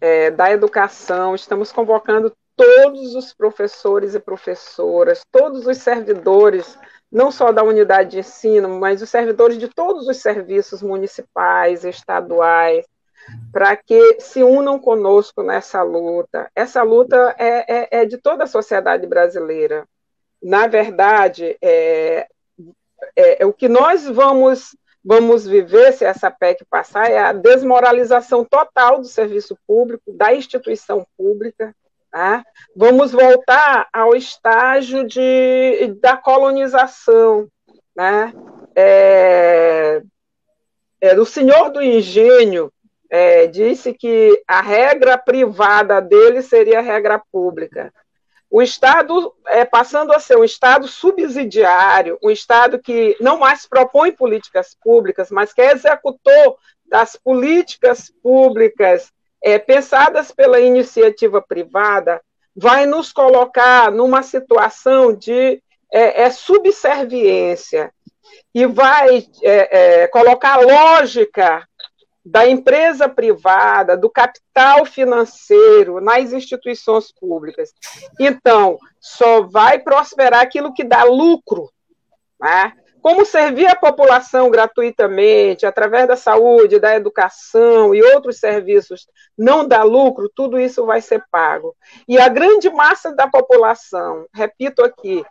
é, 0.01 0.31
da 0.31 0.51
educação, 0.51 1.35
estamos 1.35 1.71
convocando 1.71 2.35
todos 2.55 3.13
os 3.13 3.31
professores 3.31 4.15
e 4.15 4.19
professoras, 4.19 5.21
todos 5.31 5.67
os 5.67 5.77
servidores, 5.77 6.77
não 7.11 7.31
só 7.31 7.51
da 7.51 7.63
unidade 7.63 8.11
de 8.11 8.19
ensino, 8.19 8.67
mas 8.67 9.03
os 9.03 9.09
servidores 9.09 9.57
de 9.59 9.69
todos 9.69 10.07
os 10.07 10.17
serviços 10.17 10.81
municipais, 10.81 11.85
estaduais, 11.85 12.85
para 13.51 13.75
que 13.75 14.19
se 14.19 14.43
unam 14.43 14.79
conosco 14.79 15.43
nessa 15.43 15.81
luta. 15.81 16.49
Essa 16.55 16.83
luta 16.83 17.35
é, 17.37 17.81
é, 17.81 17.87
é 18.01 18.05
de 18.05 18.17
toda 18.17 18.43
a 18.45 18.47
sociedade 18.47 19.05
brasileira. 19.05 19.85
Na 20.41 20.67
verdade, 20.67 21.57
é, 21.61 22.27
é, 23.15 23.43
é, 23.43 23.45
o 23.45 23.53
que 23.53 23.67
nós 23.67 24.07
vamos, 24.07 24.75
vamos 25.03 25.45
viver 25.45 25.93
se 25.93 26.05
essa 26.05 26.31
PEC 26.31 26.65
passar 26.69 27.11
é 27.11 27.19
a 27.19 27.33
desmoralização 27.33 28.43
total 28.43 28.99
do 28.99 29.05
serviço 29.05 29.57
público, 29.67 30.11
da 30.13 30.33
instituição 30.33 31.05
pública. 31.17 31.75
Tá? 32.09 32.43
Vamos 32.75 33.11
voltar 33.11 33.87
ao 33.93 34.15
estágio 34.15 35.05
de, 35.05 35.95
da 36.01 36.17
colonização. 36.17 37.47
Né? 37.95 38.33
É, 38.75 40.01
é, 40.99 41.19
o 41.19 41.25
senhor 41.25 41.69
do 41.71 41.81
engenho 41.81 42.71
é, 43.11 43.45
disse 43.45 43.93
que 43.93 44.41
a 44.47 44.61
regra 44.61 45.17
privada 45.17 45.99
dele 45.99 46.41
seria 46.41 46.79
a 46.79 46.81
regra 46.81 47.21
pública. 47.29 47.93
O 48.49 48.61
Estado 48.61 49.33
é 49.47 49.65
passando 49.65 50.13
a 50.13 50.19
ser 50.19 50.37
um 50.37 50.45
Estado 50.45 50.87
subsidiário, 50.87 52.17
um 52.23 52.29
Estado 52.29 52.79
que 52.79 53.17
não 53.19 53.37
mais 53.37 53.67
propõe 53.67 54.13
políticas 54.13 54.75
públicas, 54.81 55.29
mas 55.29 55.53
que 55.53 55.61
é 55.61 55.73
executor 55.73 56.55
das 56.85 57.17
políticas 57.17 58.11
públicas 58.23 59.11
é, 59.43 59.59
pensadas 59.59 60.31
pela 60.31 60.61
iniciativa 60.61 61.41
privada, 61.41 62.21
vai 62.55 62.85
nos 62.85 63.11
colocar 63.11 63.91
numa 63.91 64.23
situação 64.23 65.13
de 65.13 65.61
é, 65.91 66.23
é 66.23 66.29
subserviência 66.29 67.91
e 68.53 68.65
vai 68.65 69.25
é, 69.41 70.01
é, 70.03 70.07
colocar 70.07 70.57
lógica 70.57 71.67
da 72.23 72.47
empresa 72.47 73.09
privada, 73.09 73.97
do 73.97 74.09
capital 74.09 74.85
financeiro 74.85 75.99
nas 75.99 76.31
instituições 76.31 77.11
públicas. 77.11 77.73
Então, 78.19 78.77
só 78.99 79.41
vai 79.41 79.79
prosperar 79.79 80.41
aquilo 80.41 80.73
que 80.73 80.83
dá 80.83 81.03
lucro. 81.03 81.69
Né? 82.39 82.73
Como 83.01 83.25
servir 83.25 83.65
a 83.65 83.75
população 83.75 84.51
gratuitamente, 84.51 85.65
através 85.65 86.07
da 86.07 86.15
saúde, 86.15 86.79
da 86.79 86.95
educação 86.95 87.95
e 87.95 88.03
outros 88.03 88.37
serviços, 88.37 89.07
não 89.35 89.67
dá 89.67 89.81
lucro, 89.81 90.29
tudo 90.33 90.59
isso 90.59 90.85
vai 90.85 91.01
ser 91.01 91.23
pago. 91.31 91.75
E 92.07 92.19
a 92.19 92.27
grande 92.27 92.69
massa 92.69 93.15
da 93.15 93.27
população, 93.27 94.27
repito 94.31 94.83
aqui, 94.83 95.25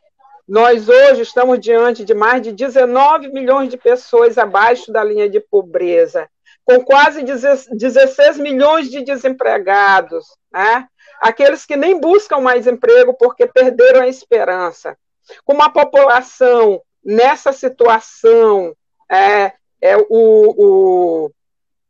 nós 0.49 0.89
hoje 0.89 1.23
estamos 1.23 1.61
diante 1.61 2.05
de 2.05 2.13
mais 2.13 2.43
de 2.43 2.51
19 2.51 3.29
milhões 3.29 3.69
de 3.69 3.77
pessoas 3.77 4.37
abaixo 4.37 4.91
da 4.91 5.05
linha 5.05 5.31
de 5.31 5.39
pobreza 5.39 6.29
com 6.71 6.85
quase 6.85 7.25
16 7.25 8.39
milhões 8.39 8.89
de 8.89 9.03
desempregados, 9.03 10.27
né? 10.53 10.87
aqueles 11.21 11.67
que 11.67 11.77
nem 11.77 12.01
buscam 12.01 12.39
mais 12.39 12.67
emprego 12.67 13.13
porque 13.15 13.47
perderam 13.47 14.03
a 14.03 14.09
esperança. 14.09 14.97
Com 15.45 15.55
uma 15.55 15.73
população 15.73 16.81
nessa 17.05 17.53
situação, 17.53 18.75
é, 19.11 19.53
é 19.81 19.97
o, 19.97 20.05
o 20.11 21.31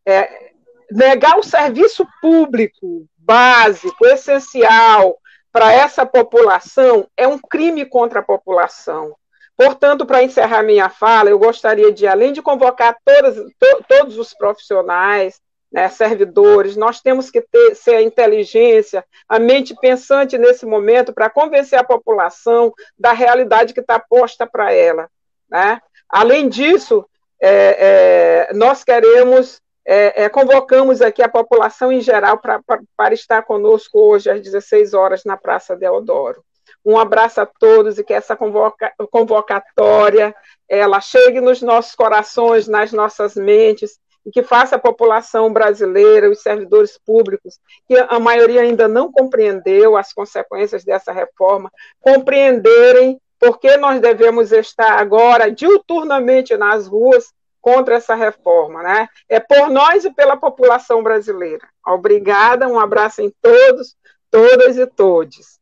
é, 0.06 0.52
negar 0.90 1.38
o 1.38 1.42
serviço 1.42 2.06
público 2.22 3.06
básico, 3.18 4.06
essencial 4.06 5.18
para 5.52 5.72
essa 5.72 6.06
população, 6.06 7.06
é 7.16 7.28
um 7.28 7.38
crime 7.38 7.84
contra 7.84 8.20
a 8.20 8.24
população. 8.24 9.14
Portanto, 9.61 10.07
para 10.07 10.23
encerrar 10.23 10.62
minha 10.62 10.88
fala, 10.88 11.29
eu 11.29 11.38
gostaria 11.38 11.92
de, 11.92 12.07
além 12.07 12.33
de 12.33 12.40
convocar 12.40 12.96
todas, 13.05 13.37
to, 13.37 13.85
todos 13.87 14.16
os 14.16 14.33
profissionais, 14.33 15.38
né, 15.70 15.87
servidores, 15.90 16.77
nós 16.77 17.03
temos 17.03 17.31
que 17.31 17.42
ter 17.42 17.75
ser 17.75 17.96
a 17.96 18.01
inteligência, 18.03 19.05
a 19.29 19.38
mente 19.38 19.77
pensante 19.79 20.38
nesse 20.38 20.64
momento 20.64 21.12
para 21.12 21.29
convencer 21.29 21.79
a 21.79 21.85
população 21.85 22.73
da 22.99 23.12
realidade 23.12 23.75
que 23.75 23.81
está 23.81 24.01
posta 24.01 24.46
para 24.46 24.73
ela. 24.73 25.11
Né? 25.46 25.79
Além 26.09 26.49
disso, 26.49 27.05
é, 27.38 28.49
é, 28.49 28.55
nós 28.55 28.83
queremos, 28.83 29.61
é, 29.87 30.25
é 30.25 30.29
convocamos 30.31 31.03
aqui 31.03 31.23
a 31.23 31.29
população 31.29 31.92
em 31.92 32.01
geral 32.01 32.38
para 32.38 33.12
estar 33.12 33.42
conosco 33.42 34.01
hoje 34.01 34.31
às 34.31 34.40
16 34.40 34.94
horas 34.94 35.23
na 35.23 35.37
Praça 35.37 35.77
Deodoro. 35.77 36.42
Um 36.84 36.98
abraço 36.98 37.40
a 37.40 37.46
todos 37.46 37.98
e 37.98 38.04
que 38.04 38.12
essa 38.12 38.34
convoca, 38.34 38.92
convocatória 39.10 40.34
ela 40.68 41.00
chegue 41.00 41.40
nos 41.40 41.60
nossos 41.60 41.94
corações, 41.94 42.68
nas 42.68 42.92
nossas 42.92 43.34
mentes, 43.34 43.98
e 44.24 44.30
que 44.30 44.42
faça 44.42 44.76
a 44.76 44.78
população 44.78 45.52
brasileira, 45.52 46.30
os 46.30 46.42
servidores 46.42 46.98
públicos, 46.98 47.58
que 47.88 47.96
a 47.96 48.20
maioria 48.20 48.62
ainda 48.62 48.86
não 48.86 49.10
compreendeu 49.10 49.96
as 49.96 50.12
consequências 50.12 50.84
dessa 50.84 51.12
reforma, 51.12 51.70
compreenderem 52.00 53.20
por 53.38 53.58
que 53.58 53.76
nós 53.78 54.00
devemos 54.00 54.52
estar 54.52 54.98
agora 54.98 55.50
diuturnamente 55.50 56.56
nas 56.56 56.86
ruas 56.86 57.32
contra 57.60 57.96
essa 57.96 58.14
reforma, 58.14 58.82
né? 58.82 59.08
É 59.28 59.40
por 59.40 59.70
nós 59.70 60.04
e 60.04 60.12
pela 60.12 60.36
população 60.36 61.02
brasileira. 61.02 61.66
Obrigada, 61.86 62.68
um 62.68 62.78
abraço 62.78 63.22
em 63.22 63.32
todos, 63.40 63.96
todas 64.30 64.76
e 64.76 64.86
todos. 64.86 65.60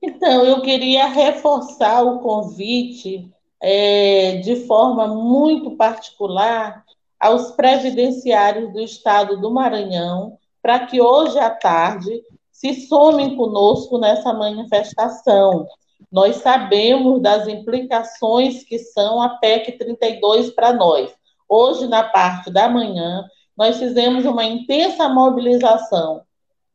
Então, 0.00 0.44
eu 0.44 0.62
queria 0.62 1.06
reforçar 1.06 2.02
o 2.02 2.20
convite 2.20 3.28
é, 3.60 4.36
de 4.36 4.66
forma 4.66 5.08
muito 5.08 5.76
particular 5.76 6.84
aos 7.18 7.50
previdenciários 7.52 8.72
do 8.72 8.80
Estado 8.80 9.40
do 9.40 9.50
Maranhão, 9.50 10.38
para 10.62 10.86
que 10.86 11.00
hoje 11.00 11.38
à 11.38 11.50
tarde 11.50 12.22
se 12.52 12.86
somem 12.86 13.36
conosco 13.36 13.98
nessa 13.98 14.32
manifestação. 14.32 15.66
Nós 16.12 16.36
sabemos 16.36 17.20
das 17.20 17.48
implicações 17.48 18.62
que 18.62 18.78
são 18.78 19.20
a 19.20 19.30
PEC 19.30 19.78
32 19.78 20.50
para 20.50 20.72
nós. 20.72 21.12
Hoje, 21.48 21.88
na 21.88 22.04
parte 22.04 22.52
da 22.52 22.68
manhã, 22.68 23.24
nós 23.56 23.78
fizemos 23.78 24.24
uma 24.24 24.44
intensa 24.44 25.08
mobilização 25.08 26.22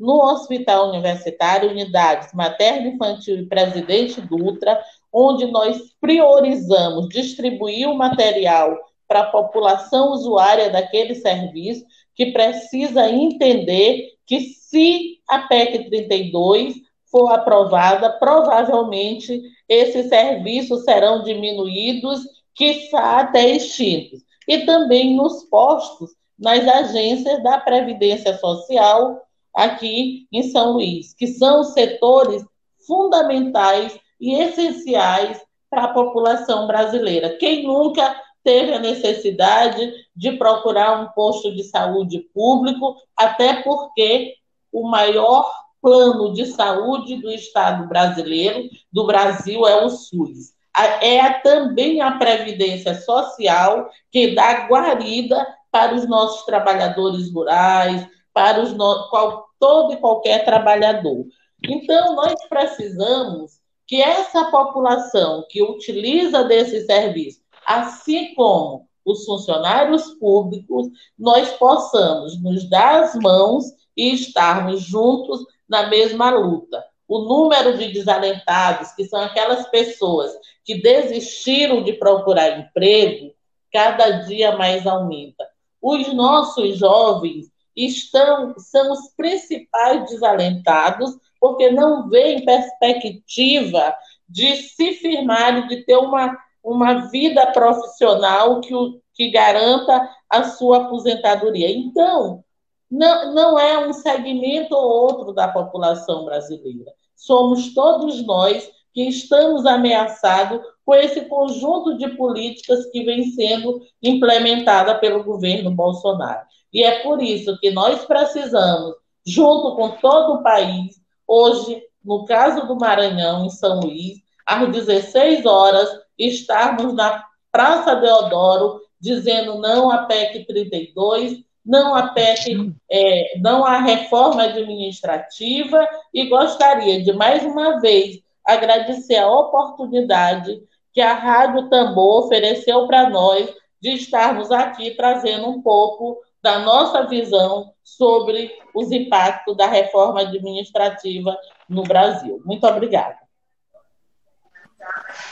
no 0.04 0.22
Hospital 0.22 0.89
Universitário, 0.89 1.70
unidades 1.70 2.34
materno-infantil 2.34 3.38
e 3.38 3.46
Presidente 3.46 4.20
Dutra, 4.20 4.84
onde 5.13 5.46
nós 5.46 5.78
priorizamos 6.02 7.08
distribuir 7.08 7.88
o 7.88 7.96
material 7.96 8.78
para 9.08 9.22
a 9.22 9.32
população 9.32 10.12
usuária 10.12 10.70
daquele 10.70 11.16
serviço, 11.16 11.86
que 12.13 12.34
precisa 12.34 13.10
entender 13.10 14.10
que 14.26 14.42
se 14.42 15.20
a 15.30 15.39
PEC 15.39 15.89
32 15.89 16.76
for 17.10 17.32
aprovada, 17.32 18.10
provavelmente 18.20 19.42
esses 19.70 20.10
serviços 20.10 20.84
serão 20.84 21.24
diminuídos, 21.24 22.20
quiçá 22.54 23.22
até 23.22 23.52
extintos. 23.52 24.20
E 24.50 24.66
também 24.66 25.16
nos 25.16 25.46
postos, 25.46 26.12
nas 26.38 26.68
agências 26.68 27.42
da 27.42 27.58
Previdência 27.58 28.38
Social, 28.38 29.22
aqui 29.56 30.28
em 30.32 30.44
São 30.44 30.74
Luís, 30.74 31.13
que 31.13 31.28
são 31.28 31.63
setores 31.63 32.44
fundamentais 32.86 33.98
e 34.20 34.34
essenciais 34.36 35.42
para 35.70 35.86
a 35.86 35.94
população 35.94 36.68
brasileira. 36.68 37.38
Quem 37.38 37.63
nunca 37.63 38.16
teve 38.44 38.74
a 38.74 38.80
necessidade 38.80 39.92
de 40.16 40.32
procurar 40.34 41.02
um 41.02 41.08
posto 41.13 41.54
de 41.56 41.63
saúde 41.63 42.20
público, 42.34 42.96
até 43.16 43.62
porque 43.63 44.36
o 44.72 44.88
maior 44.88 45.50
plano 45.82 46.34
de 46.34 46.46
saúde 46.46 47.18
do 47.18 47.32
Estado 47.32 47.88
brasileiro, 47.88 48.70
do 48.92 49.06
Brasil, 49.06 49.68
é 49.68 49.84
o 49.84 49.89
SUS. 49.89 50.54
É 51.02 51.30
também 51.42 52.02
a 52.02 52.13
Previdência 52.13 52.96
Social 52.96 53.89
que 54.12 54.34
dá 54.34 54.68
guarida 54.68 55.46
para 55.72 55.94
os 55.94 56.08
nossos 56.08 56.46
trabalhadores 56.46 57.32
rurais, 57.32 58.08
para 58.34 58.62
os 58.62 58.74
no... 58.74 59.10
qual, 59.10 59.48
todo 59.60 59.93
e 59.93 59.98
qualquer 59.98 60.43
trabalhador. 60.43 61.26
Então, 61.63 62.15
nós 62.15 62.36
precisamos 62.50 63.60
que 63.88 64.02
essa 64.02 64.46
população 64.46 65.46
que 65.50 65.62
utiliza 65.62 66.43
desse 66.43 66.86
serviço, 66.86 67.41
assim 67.65 68.34
como 68.34 68.88
os 69.06 69.26
funcionários 69.26 70.13
públicos, 70.15 70.88
nós 71.17 71.50
possamos 71.52 72.41
nos 72.41 72.69
dar 72.69 73.04
as 73.04 73.15
mãos 73.15 73.65
e 73.96 74.13
estarmos 74.13 74.82
juntos 74.82 75.46
na 75.67 75.88
mesma 75.88 76.32
luta. 76.32 76.84
O 77.08 77.19
número 77.19 77.78
de 77.78 77.91
desalentados, 77.91 78.91
que 78.93 79.06
são 79.06 79.22
aquelas 79.22 79.67
pessoas 79.67 80.32
que 80.63 80.82
desistiram 80.82 81.84
de 81.84 81.93
procurar 81.93 82.60
emprego, 82.60 83.34
cada 83.72 84.10
dia 84.22 84.56
mais 84.58 84.88
aumenta. 84.88 85.48
Os 85.82 86.13
nossos 86.13 86.78
jovens 86.78 87.53
estão 87.76 88.54
são 88.58 88.92
os 88.92 89.10
principais 89.16 90.10
desalentados, 90.10 91.18
porque 91.40 91.72
não 91.72 92.10
veem 92.10 92.46
perspectiva 92.46 93.96
de 94.30 94.56
se 94.56 94.94
firmarem, 94.94 95.68
de 95.68 95.84
ter 95.84 95.98
uma, 95.98 96.38
uma 96.64 97.10
vida 97.10 97.46
profissional 97.52 98.62
que, 98.62 98.74
que 99.14 99.30
garanta 99.30 100.10
a 100.30 100.44
sua 100.44 100.86
aposentadoria. 100.86 101.70
Então, 101.70 102.44
não, 102.90 103.34
não 103.34 103.60
é 103.60 103.88
um 103.88 103.94
segmento 103.94 104.76
ou 104.76 104.84
outro 104.84 105.34
da 105.34 105.48
população 105.48 106.26
brasileira. 106.26 106.92
Somos 107.16 107.74
todos 107.74 108.26
nós 108.26 108.70
que 108.94 109.02
estamos 109.08 109.66
ameaçados 109.66 110.62
com 110.86 110.94
esse 110.94 111.22
conjunto 111.22 111.98
de 111.98 112.10
políticas 112.16 112.86
que 112.92 113.04
vem 113.04 113.32
sendo 113.32 113.82
implementada 114.02 114.96
pelo 115.00 115.24
governo 115.24 115.72
Bolsonaro. 115.72 116.46
E 116.74 116.84
é 116.84 117.04
por 117.04 117.22
isso 117.22 117.58
que 117.60 117.72
nós 117.72 118.04
precisamos, 118.06 118.96
junto 119.26 119.76
com 119.76 119.92
todo 119.92 120.36
o 120.36 120.44
país, 120.44 121.00
hoje, 121.28 121.82
no 122.04 122.26
caso 122.26 122.68
do 122.68 122.76
Maranhão, 122.76 123.46
em 123.46 123.50
São 123.50 123.80
Luís, 123.80 124.18
às 124.46 124.70
16 124.72 125.46
horas, 125.46 125.90
estarmos 126.18 126.94
na 126.94 127.24
Praça 127.52 127.96
Deodoro 127.96 128.82
dizendo 129.00 129.60
não 129.60 129.92
à 129.92 130.06
PEC 130.06 130.46
32, 130.46 131.44
não 131.66 131.94
à 131.94 132.08
PEC, 132.08 132.74
é, 132.90 133.38
não 133.40 133.66
à 133.66 133.80
reforma 133.80 134.44
administrativa, 134.44 135.88
e 136.14 136.28
gostaria 136.28 137.04
de 137.04 137.12
mais 137.14 137.44
uma 137.44 137.80
vez 137.80 138.22
agradecer 138.46 139.18
a 139.18 139.30
oportunidade 139.30 140.62
que 140.94 141.02
a 141.02 141.14
Rádio 141.14 141.70
Tambor 141.70 142.26
ofereceu 142.26 142.88
para 142.88 143.10
nós 143.10 143.54
de 143.82 143.92
estarmos 143.92 144.52
aqui 144.52 144.92
trazendo 144.92 145.50
um 145.50 145.62
pouco 145.62 146.20
da 146.44 146.60
nossa 146.60 147.08
visão 147.08 147.74
sobre 147.82 148.52
os 148.76 148.92
impactos 148.92 149.56
da 149.56 149.66
reforma 149.66 150.22
administrativa 150.22 151.36
no 151.70 151.84
Brasil. 151.84 152.42
Muito 152.44 152.68
obrigada. 152.68 153.18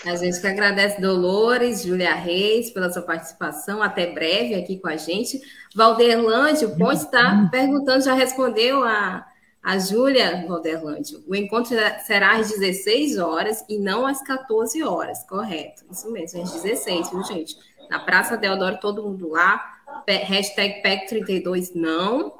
A 0.05 0.15
gente 0.15 0.39
que 0.39 0.47
agradece 0.47 1.01
Dolores, 1.01 1.83
Júlia 1.83 2.13
Reis, 2.13 2.71
pela 2.71 2.91
sua 2.91 3.01
participação, 3.01 3.83
até 3.83 4.07
breve 4.13 4.55
aqui 4.55 4.79
com 4.79 4.87
a 4.87 4.95
gente. 4.95 5.41
Valderlândio, 5.75 6.77
Ponte 6.77 7.03
está 7.03 7.49
perguntando, 7.51 8.05
já 8.05 8.13
respondeu 8.13 8.83
a, 8.83 9.25
a 9.61 9.77
Júlia 9.77 10.45
Valderlândio. 10.47 11.21
O 11.27 11.35
encontro 11.35 11.75
será 12.05 12.37
às 12.37 12.49
16 12.49 13.17
horas 13.17 13.65
e 13.67 13.77
não 13.77 14.07
às 14.07 14.21
14 14.23 14.81
horas, 14.81 15.23
correto? 15.27 15.83
Isso 15.91 16.09
mesmo, 16.09 16.41
às 16.41 16.53
16, 16.53 17.09
viu, 17.09 17.23
gente? 17.23 17.57
Na 17.89 17.99
Praça 17.99 18.37
Deodoro, 18.37 18.79
todo 18.79 19.03
mundo 19.03 19.29
lá 19.29 19.80
hashtag 20.07 20.81
PEC32 20.81 21.71
não. 21.75 22.33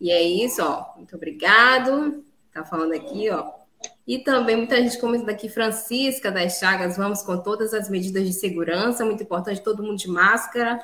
E 0.00 0.10
é 0.10 0.22
isso, 0.22 0.62
ó. 0.62 0.94
Muito 0.96 1.16
obrigado. 1.16 2.24
Tá 2.52 2.64
falando 2.64 2.92
aqui, 2.92 3.30
ó. 3.30 3.50
E 4.06 4.18
também 4.18 4.56
muita 4.56 4.80
gente 4.80 4.98
comentando 4.98 5.30
aqui, 5.30 5.48
Francisca 5.48 6.30
das 6.30 6.58
Chagas, 6.58 6.96
vamos 6.96 7.22
com 7.22 7.38
todas 7.38 7.74
as 7.74 7.90
medidas 7.90 8.24
de 8.24 8.32
segurança, 8.32 9.04
muito 9.04 9.22
importante, 9.22 9.60
todo 9.60 9.82
mundo 9.82 9.96
de 9.98 10.08
máscara, 10.08 10.80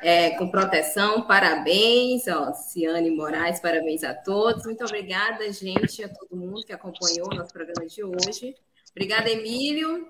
é, 0.00 0.30
com 0.30 0.48
proteção, 0.48 1.22
parabéns, 1.26 2.26
ó, 2.28 2.52
Ciane 2.54 3.10
Moraes, 3.10 3.60
parabéns 3.60 4.02
a 4.02 4.14
todos. 4.14 4.64
Muito 4.64 4.82
obrigada, 4.84 5.52
gente, 5.52 6.02
a 6.02 6.08
todo 6.08 6.34
mundo 6.34 6.64
que 6.64 6.72
acompanhou 6.72 7.28
o 7.30 7.34
nosso 7.34 7.52
programa 7.52 7.86
de 7.86 8.02
hoje. 8.02 8.54
Obrigada, 8.90 9.28
Emílio. 9.28 10.08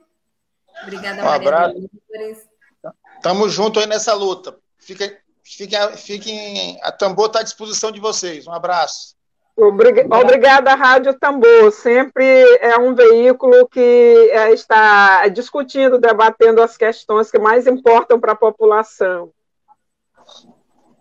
Obrigada, 0.84 1.22
um 1.22 1.24
Maria 1.24 1.48
abraço. 1.48 1.88
Tamo 3.20 3.48
junto 3.48 3.80
aí 3.80 3.86
nessa 3.86 4.14
luta. 4.14 4.56
Fica, 4.80 5.18
fiquem, 5.44 5.96
fiquem, 5.96 6.78
a 6.82 6.90
Tambor 6.90 7.26
está 7.26 7.40
à 7.40 7.42
disposição 7.42 7.92
de 7.92 8.00
vocês. 8.00 8.46
Um 8.46 8.52
abraço. 8.52 9.14
Obrigada, 9.56 10.74
Rádio 10.74 11.12
Tambor. 11.18 11.70
Sempre 11.70 12.24
é 12.60 12.78
um 12.78 12.94
veículo 12.94 13.68
que 13.68 14.30
é, 14.32 14.52
está 14.52 15.28
discutindo, 15.28 15.98
debatendo 15.98 16.62
as 16.62 16.76
questões 16.76 17.30
que 17.30 17.38
mais 17.38 17.66
importam 17.66 18.18
para 18.18 18.32
a 18.32 18.36
população. 18.36 19.32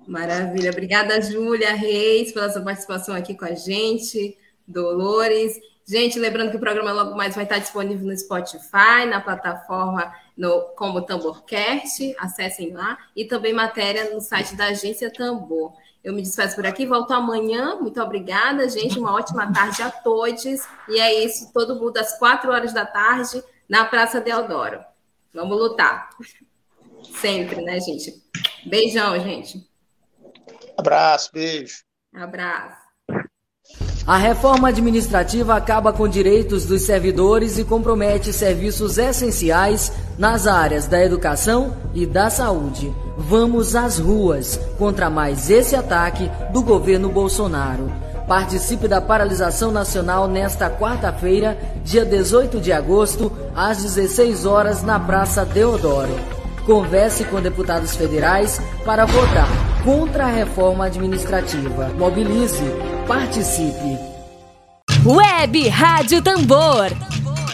Maravilha. 0.06 0.72
Obrigada, 0.72 1.22
Júlia 1.22 1.74
Reis, 1.74 2.34
pela 2.34 2.49
sua 2.49 2.64
participação 2.64 3.16
aqui 3.16 3.34
com 3.36 3.45
a 3.45 3.53
gente. 3.53 4.38
Dolores. 4.68 5.58
Gente, 5.88 6.20
lembrando 6.20 6.51
que 6.51 6.58
o 6.58 6.60
programa 6.60 6.91
logo 6.91 7.16
mais 7.16 7.36
vai 7.36 7.45
estar 7.45 7.60
disponível 7.60 8.06
no 8.06 8.18
Spotify, 8.18 9.06
na 9.08 9.22
plataforma 9.22 10.14
no, 10.40 10.62
como 10.78 11.02
Tamborcast, 11.02 12.16
acessem 12.18 12.72
lá, 12.72 12.98
e 13.14 13.26
também 13.26 13.54
matéria 13.54 14.10
no 14.14 14.22
site 14.22 14.56
da 14.56 14.68
Agência 14.68 15.12
Tambor. 15.12 15.74
Eu 16.02 16.14
me 16.14 16.22
despeço 16.22 16.56
por 16.56 16.66
aqui, 16.66 16.86
volto 16.86 17.12
amanhã. 17.12 17.76
Muito 17.76 18.02
obrigada, 18.02 18.70
gente. 18.70 18.98
Uma 18.98 19.14
ótima 19.14 19.52
tarde 19.52 19.82
a 19.82 19.92
todos. 19.92 20.46
E 20.88 20.98
é 20.98 21.26
isso, 21.26 21.52
todo 21.52 21.76
mundo 21.76 21.98
às 21.98 22.18
quatro 22.18 22.52
horas 22.52 22.72
da 22.72 22.86
tarde 22.86 23.44
na 23.68 23.84
Praça 23.84 24.22
Deodoro. 24.22 24.80
Vamos 25.34 25.58
lutar. 25.58 26.10
Sempre, 27.20 27.62
né, 27.62 27.78
gente? 27.82 28.14
Beijão, 28.66 29.20
gente. 29.20 29.70
Abraço, 30.78 31.32
beijo. 31.34 31.84
Abraço. 32.16 32.78
A 34.08 34.18
reforma 34.18 34.70
administrativa 34.70 35.54
acaba 35.56 35.92
com 35.92 36.08
direitos 36.08 36.66
dos 36.66 36.84
servidores 36.84 37.58
e 37.58 37.66
compromete 37.66 38.32
serviços 38.32 38.98
essenciais 38.98 39.92
nas 40.20 40.45
áreas 40.45 40.86
da 40.86 41.01
educação 41.01 41.74
e 41.93 42.05
da 42.05 42.30
saúde. 42.30 42.93
Vamos 43.17 43.74
às 43.74 43.97
ruas 43.97 44.59
contra 44.78 45.09
mais 45.09 45.49
esse 45.49 45.78
ataque 45.78 46.30
do 46.51 46.61
governo 46.61 47.09
Bolsonaro. 47.09 47.89
Participe 48.28 48.88
da 48.88 49.01
paralisação 49.01 49.72
nacional 49.72 50.28
nesta 50.28 50.70
quarta-feira, 50.70 51.57
dia 51.84 52.05
18 52.05 52.59
de 52.59 52.72
agosto, 52.72 53.32
às 53.55 53.82
16 53.82 54.45
horas, 54.45 54.84
na 54.84 54.99
Praça 54.99 55.45
Deodoro. 55.45 56.13
Converse 56.65 57.24
com 57.24 57.41
deputados 57.41 57.95
federais 57.95 58.61
para 58.86 59.05
votar 59.05 59.47
contra 59.84 60.26
a 60.26 60.30
reforma 60.30 60.86
administrativa. 60.86 61.89
Mobilize, 61.97 62.63
participe. 63.07 63.97
Web 65.05 65.67
Rádio 65.70 66.22
Tambor. 66.22 67.09